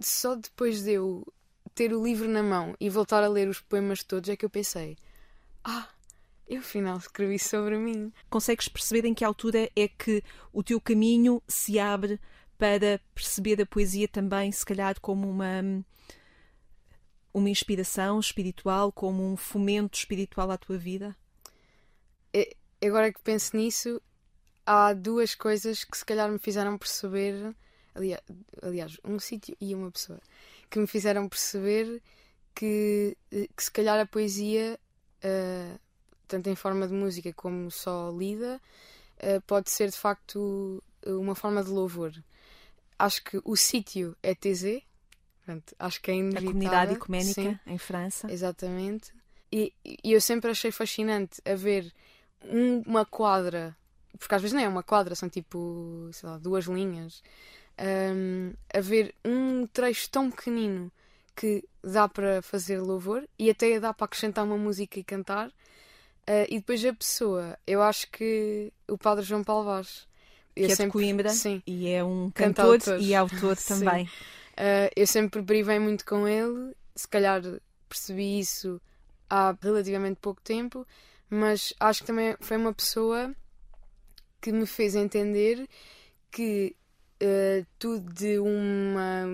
[0.00, 1.26] só depois de eu
[1.74, 4.50] ter o livro na mão e voltar a ler os poemas todos é que eu
[4.50, 4.96] pensei:
[5.64, 5.88] ah,
[6.46, 8.12] eu afinal escrevi sobre mim.
[8.30, 12.20] Consegues perceber em que altura é que o teu caminho se abre
[12.58, 15.84] para perceber a poesia também, se calhar, como uma,
[17.32, 21.16] uma inspiração espiritual, como um fomento espiritual à tua vida?
[22.84, 24.00] Agora que penso nisso,
[24.64, 27.54] há duas coisas que se calhar me fizeram perceber
[27.96, 28.22] aliás,
[28.62, 30.20] aliás um sítio e uma pessoa,
[30.70, 32.02] que me fizeram perceber
[32.54, 34.78] que, eh, que se calhar a poesia,
[35.24, 35.78] uh,
[36.28, 38.60] tanto em forma de música como só lida,
[39.18, 42.12] uh, pode ser de facto uma forma de louvor.
[42.98, 44.82] Acho que o sítio é TZ,
[45.78, 46.48] acho que é inevitável.
[46.48, 48.30] A comunidade ecuménica sim, em França.
[48.30, 49.12] Exatamente.
[49.52, 51.92] E, e, eu sempre achei fascinante haver
[52.44, 53.76] um, uma quadra,
[54.18, 57.22] porque às vezes não é uma quadra, são tipo, sei lá, duas linhas,
[57.78, 60.90] um, haver um trecho tão pequenino
[61.34, 65.48] que dá para fazer louvor e até dá para acrescentar uma música e cantar.
[66.28, 70.08] Uh, e depois a pessoa, eu acho que o Padre João Paulo Vaz.
[70.56, 74.06] Que é sempre, de Coimbra sim, e é um cantor e autor também.
[74.06, 77.42] Uh, eu sempre privei muito com ele, se calhar
[77.88, 78.80] percebi isso
[79.28, 80.86] há relativamente pouco tempo,
[81.28, 83.34] mas acho que também foi uma pessoa
[84.40, 85.68] que me fez entender
[86.30, 86.74] que
[87.22, 89.26] uh, tu de uma,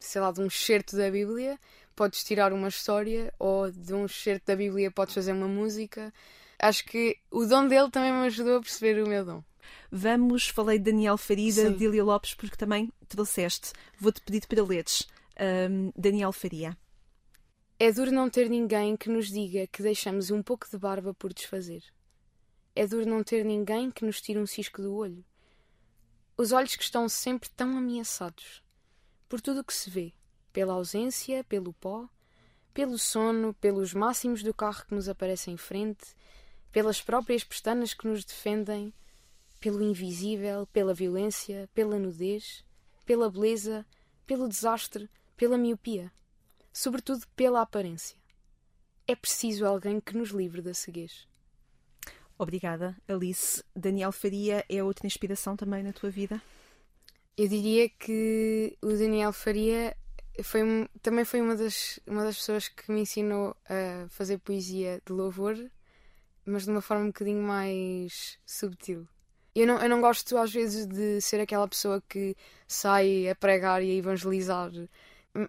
[0.00, 1.58] sei lá, de um excerto da Bíblia
[1.94, 6.12] podes tirar uma história ou de um excerto da Bíblia podes fazer uma música.
[6.58, 9.44] Acho que o dom dele também me ajudou a perceber o meu dom.
[9.90, 13.72] Vamos, falei de Daniel Faria, de Dília Lopes, porque também trouxeste.
[13.98, 15.06] Vou-te pedir para leres.
[15.38, 16.76] Um, Daniel Faria.
[17.78, 21.32] É duro não ter ninguém que nos diga que deixamos um pouco de barba por
[21.32, 21.82] desfazer.
[22.74, 25.24] É duro não ter ninguém que nos tire um cisco do olho.
[26.36, 28.62] Os olhos que estão sempre tão ameaçados
[29.28, 30.12] por tudo o que se vê,
[30.52, 32.08] pela ausência, pelo pó,
[32.72, 36.14] pelo sono, pelos máximos do carro que nos aparece em frente,
[36.72, 38.92] pelas próprias pestanas que nos defendem,
[39.64, 42.62] pelo invisível, pela violência, pela nudez,
[43.06, 43.86] pela beleza,
[44.26, 46.12] pelo desastre, pela miopia,
[46.70, 48.14] sobretudo pela aparência.
[49.06, 51.26] É preciso alguém que nos livre da ceguez.
[52.36, 53.64] Obrigada, Alice.
[53.74, 56.42] Daniel Faria é outra inspiração também na tua vida?
[57.34, 59.96] Eu diria que o Daniel Faria
[60.42, 60.60] foi,
[61.00, 65.56] também foi uma das, uma das pessoas que me ensinou a fazer poesia de louvor,
[66.44, 69.08] mas de uma forma um bocadinho mais subtil.
[69.54, 72.36] Eu não, eu não gosto às vezes de ser aquela pessoa que
[72.66, 74.72] sai a pregar e a evangelizar,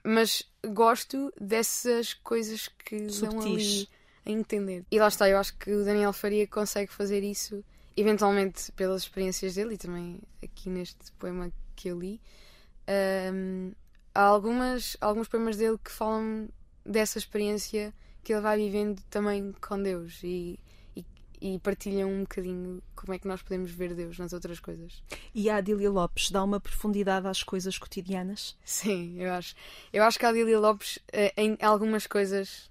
[0.03, 3.19] mas gosto dessas coisas que Subtis.
[3.21, 3.89] dão ali
[4.25, 4.85] a entender.
[4.91, 7.63] E lá está, eu acho que o Daniel Faria consegue fazer isso,
[7.95, 12.21] eventualmente pelas experiências dele e também aqui neste poema que eu li.
[13.33, 13.71] Um,
[14.13, 16.47] há algumas, alguns poemas dele que falam
[16.85, 20.59] dessa experiência que ele vai vivendo também com Deus e,
[21.41, 25.03] e, partilham um bocadinho como é que nós podemos ver Deus nas outras coisas.
[25.33, 28.57] E a Adília Lopes dá uma profundidade às coisas cotidianas?
[28.63, 29.55] Sim, eu acho.
[29.91, 32.69] Eu acho que a Adília Lopes, eh, em algumas coisas,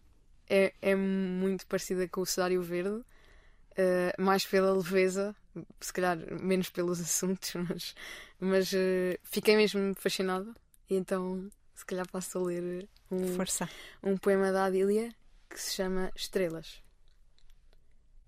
[0.48, 5.34] é, é muito parecida com o Cedário Verde, uh, mais pela leveza,
[5.80, 7.94] se calhar menos pelos assuntos, mas,
[8.38, 10.52] mas uh, fiquei mesmo fascinada.
[10.88, 13.68] E então, se calhar, posso ler um, Força.
[14.02, 15.14] um poema da Adília
[15.48, 16.83] que se chama Estrelas.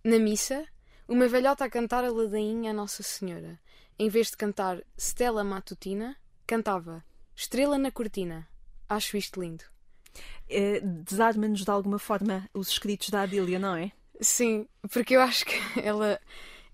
[0.06, 0.64] Na missa,
[1.08, 3.58] uma velhota a cantar a ladainha a Nossa Senhora.
[3.98, 6.16] Em vez de cantar Stella Matutina,
[6.46, 8.46] cantava Estrela na Cortina.
[8.88, 9.64] Acho isto lindo.
[10.48, 13.90] É, Desarma-nos de alguma forma os escritos da Adília, não é?
[14.20, 16.20] Sim, porque eu acho que ela.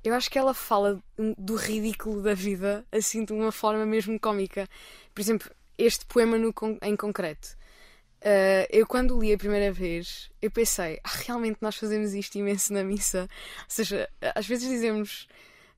[0.04, 1.02] Eu acho que ela fala
[1.38, 4.68] do ridículo da vida assim de uma forma mesmo cómica.
[5.14, 7.56] Por exemplo, este poema no, em concreto.
[8.22, 12.72] Uh, eu quando li a primeira vez, eu pensei, ah, realmente nós fazemos isto imenso
[12.72, 13.22] na missa.
[13.22, 15.26] Ou seja, às vezes dizemos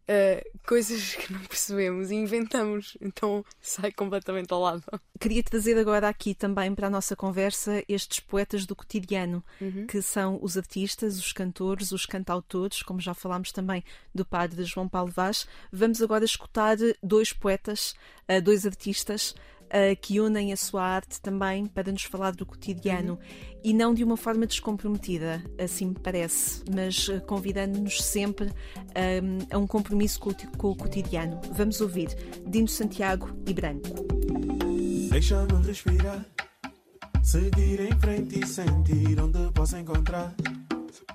[0.08, 4.82] uh, coisas que não percebemos e inventamos, então sai completamente ao lado.
[5.18, 9.86] Queria trazer agora aqui também para a nossa conversa estes poetas do cotidiano, uhum.
[9.86, 13.82] que são os artistas, os cantores, os cantautores, como já falámos também
[14.14, 15.46] do padre João Paulo Vaz.
[15.72, 17.94] Vamos agora escutar dois poetas,
[18.28, 19.34] uh, dois artistas
[19.74, 23.58] uh, que unem a sua arte também para nos falar do cotidiano uhum.
[23.62, 29.58] e não de uma forma descomprometida, assim me parece, mas uh, convidando-nos sempre um, a
[29.58, 31.40] um compromisso com, com o cotidiano.
[31.52, 32.08] Vamos ouvir
[32.46, 33.88] Dino Santiago e Branco.
[35.10, 36.24] Deixa-me respirar,
[37.22, 40.34] seguir em frente e sentir onde posso encontrar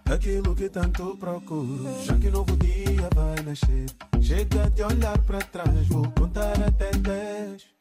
[0.06, 1.86] aquilo que tanto procuro.
[2.06, 3.86] Já que um novo dia vai nascer,
[4.22, 7.79] chega de olhar para trás, vou contar até 10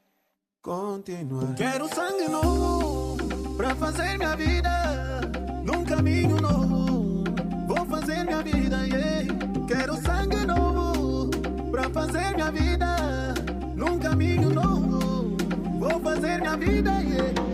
[0.62, 1.54] continuar.
[1.54, 3.16] Quero sangue novo
[3.56, 5.20] para fazer minha vida
[5.64, 7.24] num caminho novo.
[7.66, 9.26] Vou fazer minha vida, yeah.
[9.66, 11.30] Quero sangue novo
[11.70, 13.34] para fazer minha vida
[13.74, 15.36] num caminho novo.
[15.78, 17.47] Vou fazer minha vida, yeah.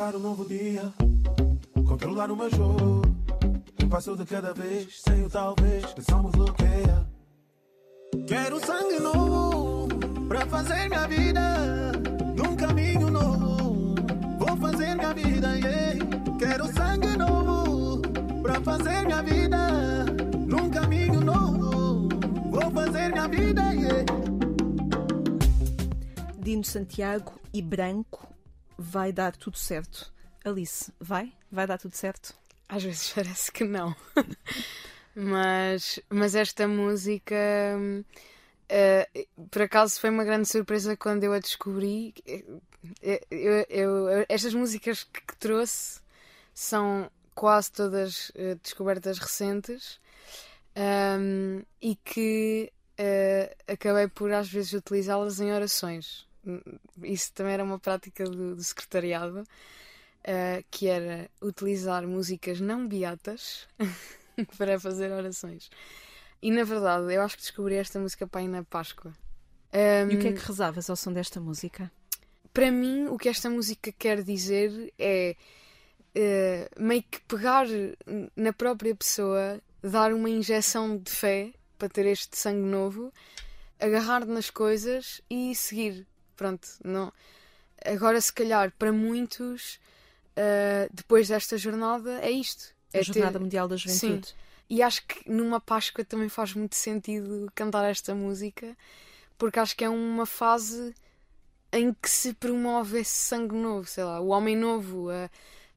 [0.00, 0.92] Um novo dia,
[1.86, 3.02] controlar o meu jogo.
[3.82, 7.04] Um passo de cada vez, sem o talvez que só me bloqueia.
[8.28, 9.88] Quero sangue novo
[10.28, 11.92] para fazer minha vida
[12.36, 13.96] num caminho novo.
[14.38, 15.98] Vou fazer minha vida, yeah.
[16.38, 18.00] Quero sangue novo
[18.40, 20.04] para fazer minha vida
[20.46, 22.08] num caminho novo.
[22.50, 24.04] Vou fazer minha vida, yeah.
[26.38, 28.37] Dino Santiago e Branco
[28.88, 30.12] vai dar tudo certo.
[30.44, 31.32] Alice, vai?
[31.52, 32.34] Vai dar tudo certo?
[32.68, 33.94] Às vezes parece que não.
[35.14, 37.36] mas, mas esta música,
[37.76, 42.14] uh, por acaso, foi uma grande surpresa quando eu a descobri.
[43.02, 46.00] Eu, eu, eu, estas músicas que, trouxe
[46.54, 50.00] são quase todas uh, descobertas recentes
[50.76, 56.27] um, e que uh, acabei por às vezes utilizá-las em orações
[57.02, 63.66] isso também era uma prática do, do secretariado, uh, que era utilizar músicas não beatas
[64.56, 65.70] para fazer orações.
[66.40, 69.12] E na verdade, eu acho que descobri esta música para ir na Páscoa.
[69.72, 71.90] Um, e o que é que rezavas ao som desta música?
[72.52, 75.36] Para mim, o que esta música quer dizer é
[76.16, 77.66] uh, meio que pegar
[78.36, 83.12] na própria pessoa, dar uma injeção de fé para ter este sangue novo,
[83.78, 86.06] agarrar nas coisas e seguir
[86.38, 87.12] pronto, não.
[87.84, 89.74] Agora, se calhar, para muitos,
[90.36, 92.72] uh, depois desta jornada, é isto.
[92.94, 93.38] A é Jornada ter...
[93.40, 94.28] Mundial da Juventude.
[94.28, 94.34] Sim.
[94.70, 98.76] E acho que numa Páscoa também faz muito sentido cantar esta música,
[99.36, 100.94] porque acho que é uma fase
[101.72, 105.28] em que se promove esse sangue novo, sei lá, o homem novo, a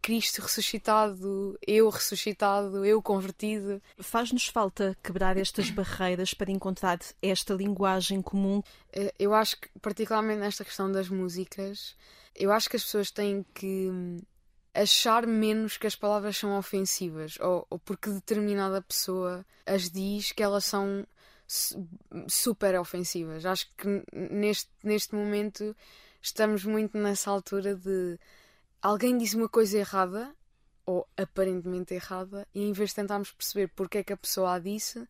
[0.02, 3.82] Cristo ressuscitado, eu ressuscitado, eu convertido.
[4.00, 8.62] Faz-nos falta quebrar estas barreiras para encontrar esta linguagem comum?
[8.92, 11.96] Eh, eu acho que, particularmente nesta questão das músicas,
[12.36, 14.20] eu acho que as pessoas têm que hum,
[14.74, 20.42] achar menos que as palavras são ofensivas ou, ou porque determinada pessoa as diz que
[20.42, 21.06] elas são
[22.28, 23.46] super ofensivas.
[23.46, 25.76] Acho que neste, neste momento
[26.22, 28.18] estamos muito nessa altura de
[28.82, 30.36] alguém diz uma coisa errada,
[30.86, 34.60] ou aparentemente errada, e em vez de tentarmos perceber porque é que a pessoa a
[34.60, 35.08] disse,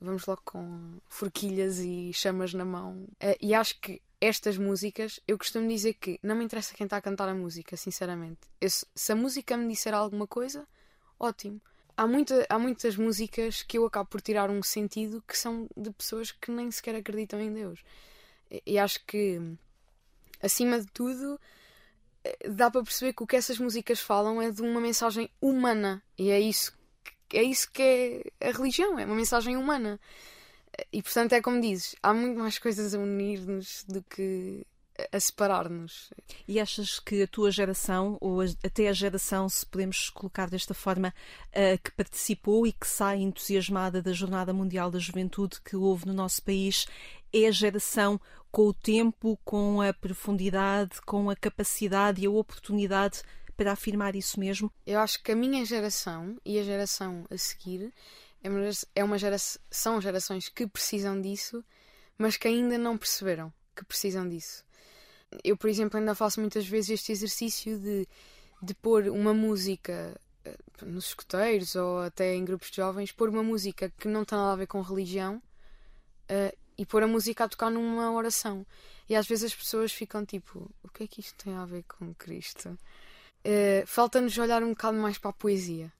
[0.00, 3.08] vamos logo com forquilhas e chamas na mão.
[3.18, 6.96] Eh, e acho que estas músicas, eu costumo dizer que não me interessa quem está
[6.96, 8.40] a cantar a música, sinceramente.
[8.60, 10.66] Eu, se a música me disser alguma coisa,
[11.18, 11.60] ótimo.
[11.96, 15.90] Há, muita, há muitas músicas que eu acabo por tirar um sentido que são de
[15.90, 17.82] pessoas que nem sequer acreditam em Deus.
[18.64, 19.40] E acho que,
[20.42, 21.40] acima de tudo,
[22.48, 26.02] dá para perceber que o que essas músicas falam é de uma mensagem humana.
[26.18, 26.72] E é isso,
[27.32, 27.82] é isso que
[28.40, 30.00] é a religião, é uma mensagem humana.
[30.92, 34.66] E portanto é como dizes, há muito mais coisas a unir-nos do que
[35.12, 36.10] a separar-nos.
[36.46, 41.12] E achas que a tua geração, ou até a geração, se podemos colocar desta forma,
[41.48, 46.14] uh, que participou e que sai entusiasmada da Jornada Mundial da Juventude que houve no
[46.14, 46.86] nosso país,
[47.32, 48.20] é a geração
[48.56, 53.20] com o tempo, com a profundidade, com a capacidade e a oportunidade
[53.54, 54.72] para afirmar isso mesmo?
[54.86, 57.92] Eu acho que a minha geração e a geração a seguir
[58.94, 61.62] é uma geração, são gerações que precisam disso,
[62.16, 64.64] mas que ainda não perceberam que precisam disso.
[65.44, 68.08] Eu, por exemplo, ainda faço muitas vezes este exercício de,
[68.62, 73.42] de pôr uma música eh, nos escuteiros ou até em grupos de jovens, pôr uma
[73.42, 75.42] música que não tem nada a ver com religião
[76.30, 78.66] uh, e pôr a música a tocar numa oração.
[79.08, 81.84] E às vezes as pessoas ficam tipo: o que é que isto tem a ver
[81.84, 82.78] com Cristo?
[83.44, 85.92] Uh, Falta-nos olhar um bocado mais para a poesia.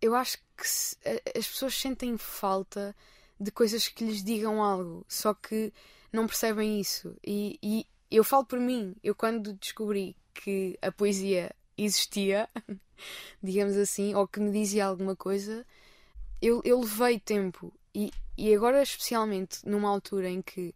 [0.00, 0.96] Eu acho que se,
[1.36, 2.94] as pessoas sentem falta
[3.38, 5.72] de coisas que lhes digam algo, só que
[6.12, 7.16] não percebem isso.
[7.24, 12.48] E, e eu falo por mim, eu quando descobri que a poesia existia,
[13.42, 15.66] digamos assim, ou que me dizia alguma coisa,
[16.40, 17.72] eu, eu levei tempo.
[17.94, 20.74] E, e agora, especialmente numa altura em que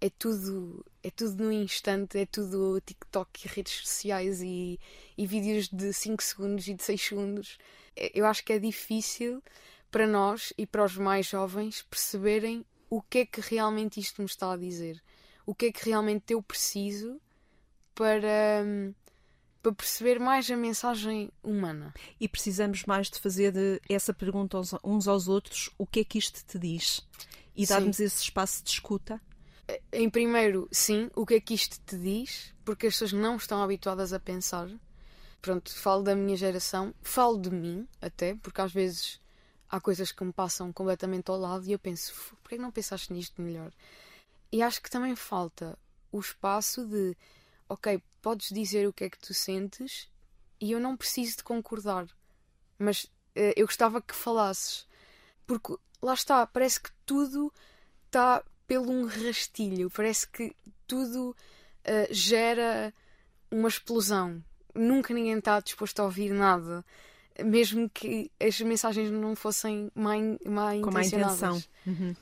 [0.00, 4.80] é tudo, é tudo no instante, é tudo TikTok e redes sociais e,
[5.16, 7.58] e vídeos de 5 segundos e de 6 segundos,
[8.14, 9.42] eu acho que é difícil
[9.90, 14.26] para nós e para os mais jovens perceberem o que é que realmente isto me
[14.26, 15.02] está a dizer.
[15.44, 17.20] O que é que realmente eu preciso
[17.94, 18.64] para,
[19.62, 21.92] para perceber mais a mensagem humana.
[22.18, 26.44] E precisamos mais de fazer essa pergunta uns aos outros: o que é que isto
[26.44, 27.06] te diz?
[27.54, 29.20] E darmos esse espaço de escuta?
[29.92, 32.54] Em primeiro, sim, o que é que isto te diz?
[32.64, 34.68] Porque as pessoas não estão habituadas a pensar.
[35.40, 39.20] Pronto, falo da minha geração, falo de mim até, porque às vezes
[39.68, 43.12] há coisas que me passam completamente ao lado e eu penso, por que não pensaste
[43.12, 43.72] nisto melhor?
[44.52, 45.78] E acho que também falta
[46.12, 47.16] o espaço de,
[47.70, 50.08] ok, podes dizer o que é que tu sentes
[50.60, 52.06] e eu não preciso de concordar,
[52.76, 54.86] mas uh, eu gostava que falasses,
[55.46, 57.52] porque lá está, parece que tudo
[58.06, 60.54] está pelo um rastilho, parece que
[60.84, 62.92] tudo uh, gera
[63.50, 64.44] uma explosão.
[64.74, 66.84] Nunca ninguém está disposto a ouvir nada,
[67.44, 70.14] mesmo que as mensagens não fossem má,
[70.44, 71.62] má Com má intenção.
[71.86, 72.14] Uhum.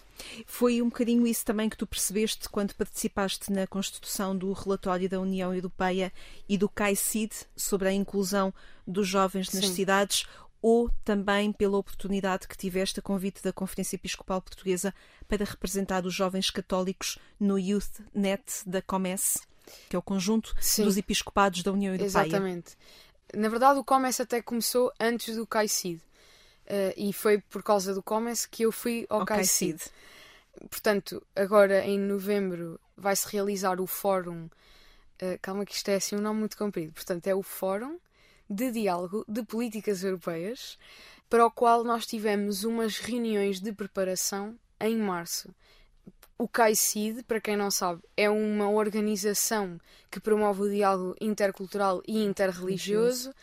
[0.47, 5.21] Foi um bocadinho isso também que tu percebeste quando participaste na constituição do relatório da
[5.21, 6.13] União Europeia
[6.49, 8.53] e do CAICID sobre a inclusão
[8.87, 9.75] dos jovens nas Sim.
[9.75, 10.27] cidades,
[10.61, 14.93] ou também pela oportunidade que tiveste a convite da Conferência Episcopal Portuguesa
[15.29, 19.39] para representar os jovens católicos no Youth Net da COMES,
[19.89, 20.85] que é o conjunto Sim.
[20.85, 22.27] dos episcopados da União Europeia.
[22.27, 22.77] Exatamente.
[23.35, 26.01] Na verdade, o COMES até começou antes do CAICID.
[26.69, 29.81] Uh, e foi por causa do Comes que eu fui ao okay, CAICID.
[30.69, 34.51] Portanto, agora em novembro vai-se realizar o Fórum.
[35.23, 36.93] Uh, calma, que isto é assim um nome muito comprido.
[36.93, 37.99] Portanto, é o Fórum
[38.51, 40.79] de Diálogo de Políticas Europeias,
[41.29, 45.55] para o qual nós tivemos umas reuniões de preparação em março.
[46.39, 52.23] O CAICID, para quem não sabe, é uma organização que promove o diálogo intercultural e
[52.23, 53.35] interreligioso.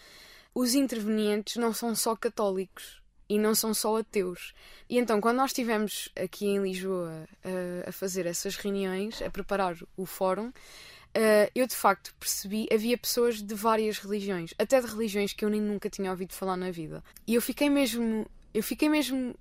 [0.54, 4.54] Os intervenientes não são só católicos e não são só ateus.
[4.90, 9.76] E então, quando nós estivemos aqui em Lisboa uh, a fazer essas reuniões, a preparar
[9.98, 15.34] o fórum, uh, eu de facto percebi havia pessoas de várias religiões, até de religiões
[15.34, 17.04] que eu nem nunca tinha ouvido falar na vida.
[17.28, 19.36] E eu fiquei mesmo, eu fiquei mesmo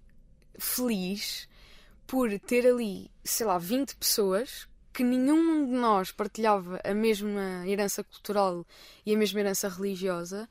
[0.58, 1.46] feliz
[2.06, 8.04] por ter ali, sei lá, 20 pessoas que nenhum de nós partilhava a mesma herança
[8.04, 8.64] cultural
[9.04, 10.48] e a mesma herança religiosa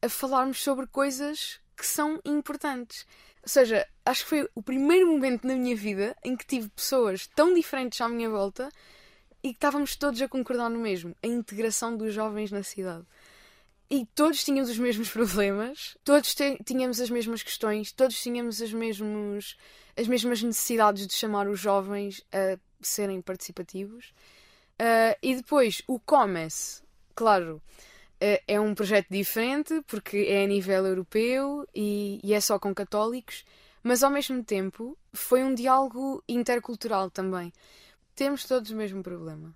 [0.00, 3.06] a falarmos sobre coisas que são importantes.
[3.42, 7.26] Ou seja, acho que foi o primeiro momento na minha vida em que tive pessoas
[7.26, 8.70] tão diferentes à minha volta
[9.42, 13.04] e que estávamos todos a concordar no mesmo: a integração dos jovens na cidade.
[13.90, 19.56] E todos tínhamos os mesmos problemas, todos tínhamos as mesmas questões, todos tínhamos as, mesmos,
[19.96, 24.12] as mesmas necessidades de chamar os jovens a serem participativos.
[24.80, 26.82] Uh, e depois o Comes,
[27.14, 27.62] claro,
[28.20, 32.74] é, é um projeto diferente porque é a nível europeu e, e é só com
[32.74, 33.44] católicos,
[33.82, 37.52] mas ao mesmo tempo foi um diálogo intercultural também.
[38.14, 39.54] Temos todos o mesmo problema.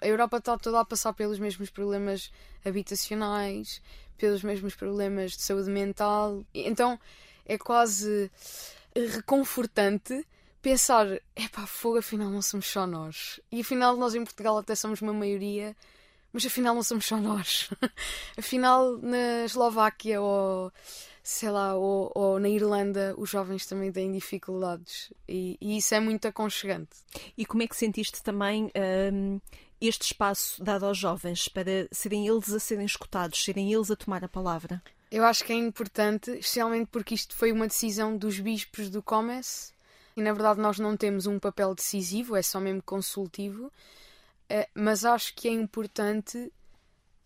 [0.00, 2.30] a Europa está toda a passar pelos mesmos problemas
[2.64, 3.82] habitacionais,
[4.16, 6.44] pelos mesmos problemas de saúde mental.
[6.54, 6.98] Então
[7.44, 8.30] é quase
[8.96, 10.26] reconfortante
[10.60, 13.40] pensar, epá, fogo, afinal não somos só nós.
[13.50, 15.76] E afinal nós em Portugal até somos uma maioria,
[16.32, 17.70] mas afinal não somos só nós.
[18.36, 20.72] afinal na Eslováquia ou
[21.22, 26.00] sei lá, ou, ou, na Irlanda os jovens também têm dificuldades e, e, isso é
[26.00, 26.96] muito aconchegante.
[27.36, 28.70] E como é que sentiste também
[29.12, 29.38] hum,
[29.78, 34.24] este espaço dado aos jovens para serem eles a serem escutados, serem eles a tomar
[34.24, 34.82] a palavra?
[35.10, 39.72] Eu acho que é importante, especialmente porque isto foi uma decisão dos bispos do Comes
[40.16, 43.72] e na verdade nós não temos um papel decisivo, é só mesmo consultivo,
[44.48, 46.52] eh, mas acho que é importante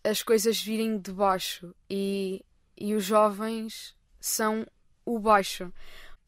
[0.03, 2.43] as coisas virem de baixo e
[2.77, 4.65] e os jovens são
[5.05, 5.71] o baixo.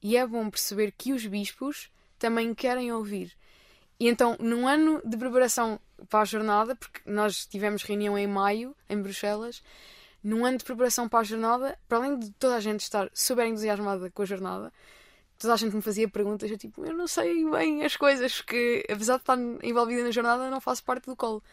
[0.02, 1.90] E é bom perceber que os bispos
[2.20, 3.36] também querem ouvir.
[4.00, 5.80] E então, num ano de preparação
[6.10, 9.64] para a jornada, porque nós tivemos reunião em maio, em Bruxelas,
[10.26, 13.46] num ano de preparação para a jornada, para além de toda a gente estar super
[13.46, 14.74] entusiasmada com a jornada,
[15.38, 18.84] toda a gente me fazia perguntas, eu tipo, eu não sei bem as coisas, porque
[18.90, 21.44] apesar de estar envolvida na jornada, não faço parte do colo.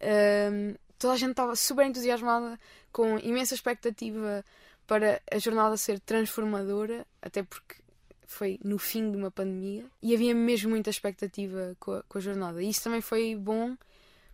[0.00, 2.56] Um, toda a gente estava super entusiasmada,
[2.92, 4.44] com imensa expectativa
[4.86, 7.82] para a jornada ser transformadora, até porque
[8.28, 12.20] foi no fim de uma pandemia, e havia mesmo muita expectativa com a, com a
[12.20, 12.62] jornada.
[12.62, 13.76] E isso também foi bom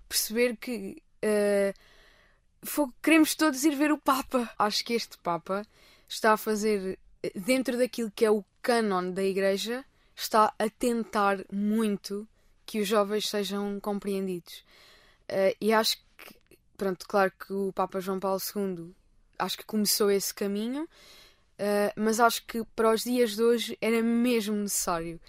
[0.07, 1.73] perceber que uh,
[2.63, 4.51] foi, queremos todos ir ver o Papa.
[4.59, 5.67] Acho que este Papa
[6.09, 6.99] está a fazer,
[7.35, 9.85] dentro daquilo que é o canon da Igreja,
[10.15, 12.29] está a tentar muito
[12.67, 14.65] que os jovens sejam compreendidos.
[15.31, 15.97] Uh, e acho
[16.77, 18.95] pronto, claro que o Papa João Paulo II
[19.39, 24.03] acho que começou esse caminho, uh, mas acho que para os dias de hoje era
[24.03, 25.21] mesmo necessário.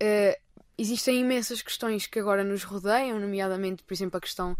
[0.00, 0.40] Uh,
[0.78, 4.56] existem imensas questões que agora nos rodeiam, nomeadamente, por exemplo, a questão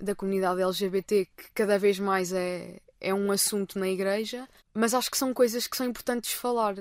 [0.00, 5.10] da comunidade LGBT, que cada vez mais é, é um assunto na Igreja, mas acho
[5.10, 6.76] que são coisas que são importantes falar.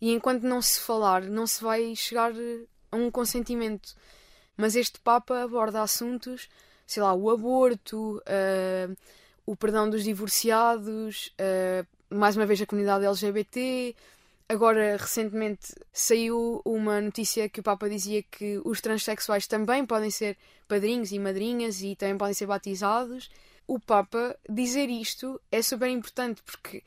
[0.00, 2.32] E enquanto não se falar, não se vai chegar
[2.90, 3.94] a um consentimento.
[4.56, 6.48] Mas este Papa aborda assuntos
[6.92, 8.96] sei lá, o aborto, uh,
[9.46, 13.96] o perdão dos divorciados, uh, mais uma vez a comunidade LGBT.
[14.52, 20.36] Agora, recentemente, saiu uma notícia que o Papa dizia que os transexuais também podem ser
[20.68, 23.30] padrinhos e madrinhas e também podem ser batizados.
[23.66, 26.84] O Papa dizer isto é super importante porque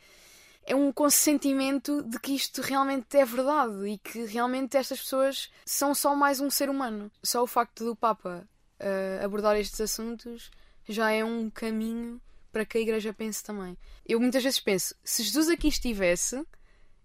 [0.64, 5.96] é um consentimento de que isto realmente é verdade e que realmente estas pessoas são
[5.96, 7.12] só mais um ser humano.
[7.24, 8.48] Só o facto do Papa
[8.80, 10.52] uh, abordar estes assuntos
[10.88, 13.76] já é um caminho para que a Igreja pense também.
[14.06, 16.46] Eu muitas vezes penso, se Jesus aqui estivesse,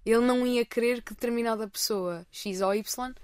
[0.05, 3.15] ele não ia querer que determinada pessoa, X ou Y,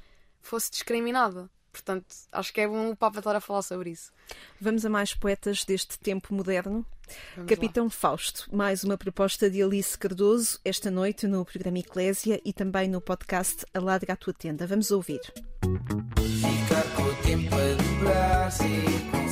[0.40, 1.50] fosse discriminada.
[1.76, 4.10] Portanto, acho que é bom o Papa estar a falar sobre isso.
[4.58, 6.86] Vamos a mais poetas deste tempo moderno.
[7.34, 7.90] Vamos Capitão lá.
[7.90, 13.00] Fausto, mais uma proposta de Alice Cardoso, esta noite no programa Eclésia e também no
[13.00, 14.66] podcast Alarga a Tua Tenda.
[14.66, 15.20] Vamos ouvir.
[15.20, 18.64] Ficar com o tempo a dobrar-se,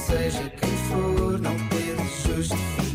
[0.07, 2.94] seja quem for, não teres justificar,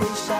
[0.00, 0.39] posso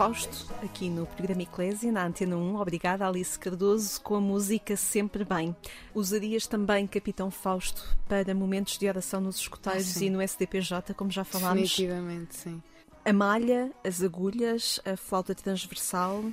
[0.00, 2.56] Fausto, aqui no programa Eclésia, na Antena 1.
[2.56, 5.54] Obrigada, Alice Cardoso, com a música Sempre Bem.
[5.94, 10.06] Usarias também Capitão Fausto para momentos de oração nos escuteiros Ah, sim.
[10.06, 11.68] e no SDPJ, como já falámos?
[11.68, 12.62] Definitivamente, sim.
[13.04, 16.24] A malha, as agulhas, a flauta transversal,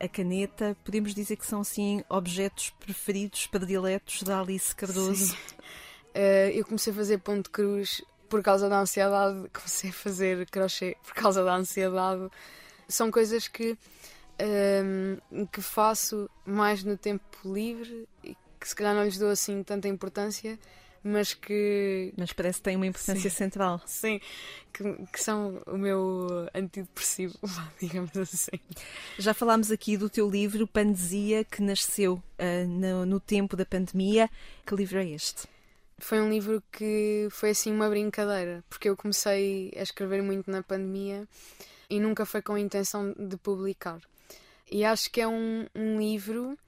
[0.00, 5.26] a, caneta, podemos dizer que são assim objetos preferidos, prediletos da Alice Cardoso.
[5.26, 5.36] Sim.
[6.14, 10.94] Eh, eu comecei a fazer ponto cruz por causa da ansiedade, comecei a fazer crochê
[11.02, 12.28] por causa da ansiedade.
[12.92, 13.76] São coisas que,
[14.38, 19.62] ehm, que faço mais no tempo livre e que se calhar não lhes dou assim
[19.62, 20.58] tanta importância,
[21.02, 22.12] mas que.
[22.16, 23.36] Mas parece que tem uma importância Sim.
[23.36, 23.80] central.
[23.86, 24.20] Sim,
[24.72, 27.38] que, que são o meu antidepressivo,
[27.80, 28.60] digamos assim.
[29.18, 34.30] Já falámos aqui do teu livro Pandesia, que nasceu ah, no, no tempo da pandemia.
[34.66, 35.48] Que livro é este?
[35.98, 40.62] Foi um livro que foi assim uma brincadeira, porque eu comecei a escrever muito na
[40.62, 41.26] pandemia
[41.92, 44.00] e nunca foi com a intenção de publicar.
[44.70, 46.58] E acho que é um, um livro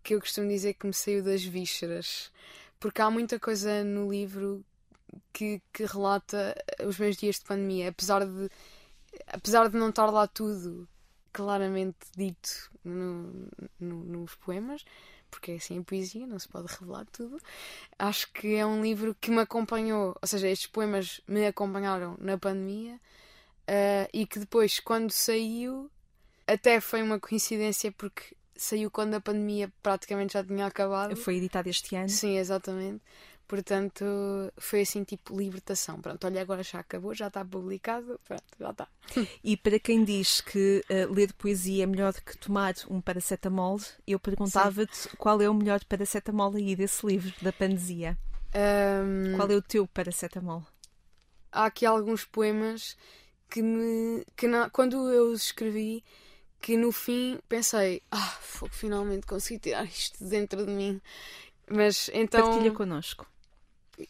[0.00, 2.30] que eu costumo dizer que me saiu das vísceras,
[2.78, 4.64] porque há muita coisa no livro
[5.32, 6.56] que, que relata
[6.86, 8.48] os meus dias de pandemia, apesar de,
[9.26, 10.88] apesar de não estar lá tudo
[11.32, 13.48] claramente dito no-
[13.80, 14.84] no- nos poemas,
[15.32, 17.40] porque é assim a poesia, não se pode revelar tudo.
[17.98, 22.38] Acho que é um livro que me acompanhou, ou seja, estes poemas me acompanharam na
[22.38, 23.00] pandemia
[23.72, 25.88] eh, e que depois, quando saiu,
[26.44, 31.14] até foi uma coincidência porque saiu quando a pandemia praticamente já tinha acabado.
[31.14, 32.08] Foi editado este ano.
[32.08, 33.00] Sim, exatamente.
[33.46, 34.04] Portanto,
[34.58, 36.00] foi assim tipo libertação.
[36.00, 38.88] Pronto, olha, agora já acabou, já está publicado, pronto, já está.
[39.44, 44.18] E para quem diz que ah, ler poesia é melhor que tomar um paracetamol, eu
[44.18, 48.18] perguntava-te qual é o melhor paracetamol aí desse livro, da Pandesia.
[48.52, 50.64] Ahm, Qual é o teu paracetamol?
[51.52, 52.96] há aqui alguns poemas
[53.50, 56.04] que me que na- quando eu os escrevi
[56.60, 61.00] que no fim pensei ah fogo, finalmente consegui tirar isto de dentro de mim.
[61.68, 63.26] Mas então Partilha connosco.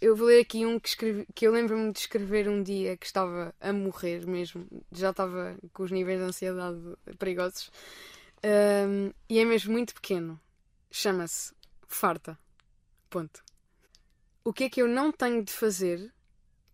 [0.01, 3.07] eu vou ler aqui um que escrevi que eu lembro-me de escrever um dia que
[3.07, 6.79] estava a morrer mesmo já estava com os níveis de ansiedade
[7.19, 7.71] perigosos
[8.43, 10.41] Ahm, e é mesmo muito pequeno.
[10.91, 11.53] Chama-se
[11.87, 12.39] farta.
[13.11, 13.43] Ponto.
[14.43, 16.11] O que é que eu não tenho de fazer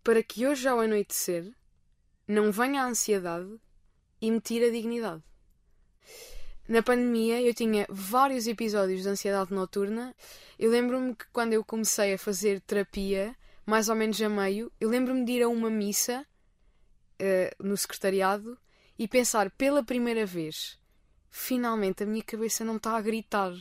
[0.03, 1.51] para que hoje ao anoitecer
[2.27, 3.59] não venha a ansiedade
[4.21, 5.23] e me tire a dignidade.
[6.67, 10.13] Na pandemia eu tinha vários episódios de ansiedade noturna.
[10.59, 13.33] Eu lembro-me que quando eu comecei a fazer terapia,
[13.65, 16.25] mais ou menos a meio, eu lembro-me de ir a uma missa
[17.17, 18.57] eh, no secretariado
[18.99, 20.77] e pensar pela primeira vez,
[21.29, 23.53] finalmente a minha cabeça não está a gritar.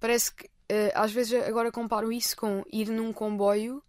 [0.00, 3.82] Parece que eh, às vezes agora comparo isso com ir num comboio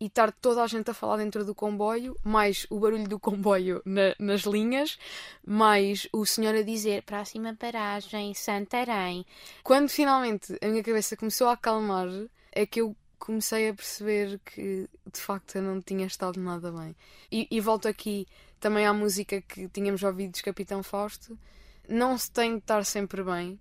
[0.00, 3.82] e estar toda a gente a falar dentro do comboio, mais o barulho do comboio
[3.84, 4.98] na- nas linhas,
[5.46, 9.26] mais o senhor a dizer próxima paragem, Santarém.
[9.62, 12.08] Quando finalmente a minha cabeça começou a acalmar,
[12.50, 16.96] é que eu comecei a perceber que de facto eu não tinha estado nada bem.
[17.30, 18.26] E, e volto aqui
[18.58, 21.38] também à música que tínhamos ouvido de Capitão Fausto.
[21.86, 23.60] Não se tem de estar sempre bem.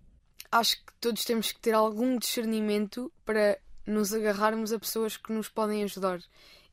[0.52, 3.60] Acho que todos temos que ter algum discernimento para
[3.90, 6.22] nos agarrarmos a pessoas que nos podem ajudar.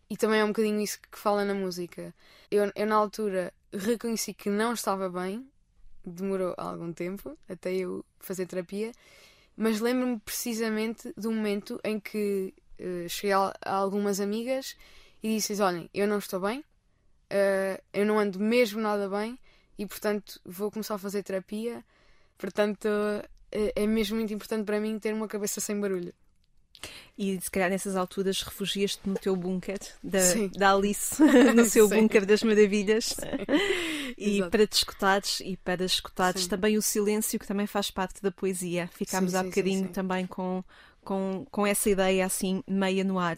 [0.08, 2.14] E também é um bocadinho isso que fala na música.
[2.50, 5.48] Eu, eu na altura reconheci que não estava bem,
[6.04, 8.92] demorou algum tempo até eu fazer terapia,
[9.56, 14.76] mas lembro-me precisamente do momento em que eh, cheguei a, a algumas amigas
[15.22, 16.64] e disse-lhes: Olhem, eu não estou bem,
[17.30, 19.38] eh, eu não ando mesmo nada bem
[19.78, 21.84] e portanto vou começar a fazer terapia.
[22.38, 22.86] Portanto,
[23.50, 26.14] eh, é mesmo muito importante para mim ter uma cabeça sem barulho.
[27.18, 30.50] E se calhar nessas alturas refugias-te no teu bunker da, Sim.
[30.54, 31.16] da Alice,
[31.54, 32.02] no seu Sim.
[32.02, 33.14] bunker das maravilhas.
[34.18, 34.50] E Exato.
[34.50, 36.48] para te escutares e para escutares Sim.
[36.48, 38.88] também o silêncio, que também faz parte da poesia.
[38.94, 39.92] Ficámos Sim, há sim, bocadinho sim, sim.
[39.92, 40.64] também com,
[41.04, 43.36] com, com essa ideia assim meia no ar.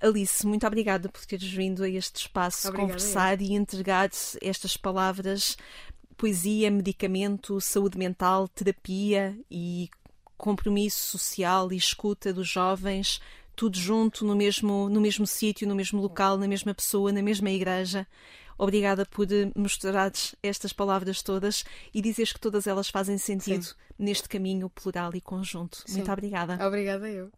[0.00, 4.10] Alice, muito obrigada por teres vindo a este espaço Obrigada, conversar e entregar
[4.40, 5.56] estas palavras
[6.16, 9.90] poesia, medicamento, saúde mental, terapia e
[10.42, 13.20] compromisso social e escuta dos jovens,
[13.54, 17.48] tudo junto no mesmo, no mesmo sítio, no mesmo local, na mesma pessoa, na mesma
[17.48, 18.08] igreja.
[18.58, 19.26] Obrigada por
[19.56, 21.64] mostrares estas palavras todas
[21.94, 23.74] e dizeres que todas elas fazem sentido Sim.
[23.96, 25.82] neste caminho plural e conjunto.
[25.86, 25.98] Sim.
[25.98, 26.58] Muito obrigada.
[26.66, 27.30] Obrigada eu.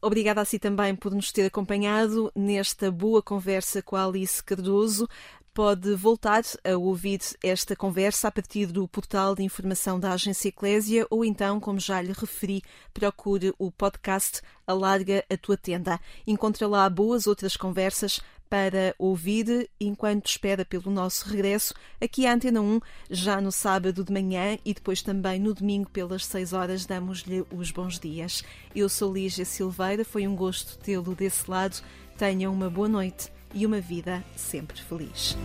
[0.00, 5.08] Obrigada a si também por nos ter acompanhado nesta boa conversa com a Alice Cardoso
[5.52, 11.06] pode voltar a ouvir esta conversa a partir do portal de informação da Agência Eclésia
[11.10, 12.62] ou então, como já lhe referi,
[12.94, 15.98] procure o podcast Alarga a Tua Tenda.
[16.26, 22.60] Encontra lá boas outras conversas para ouvir enquanto espera pelo nosso regresso aqui à Antena
[22.60, 27.44] 1, já no sábado de manhã e depois também no domingo pelas 6 horas damos-lhe
[27.52, 28.42] os bons dias.
[28.74, 31.80] Eu sou Lígia Silveira, foi um gosto tê-lo desse lado.
[32.18, 35.36] Tenha uma boa noite e uma vida sempre feliz.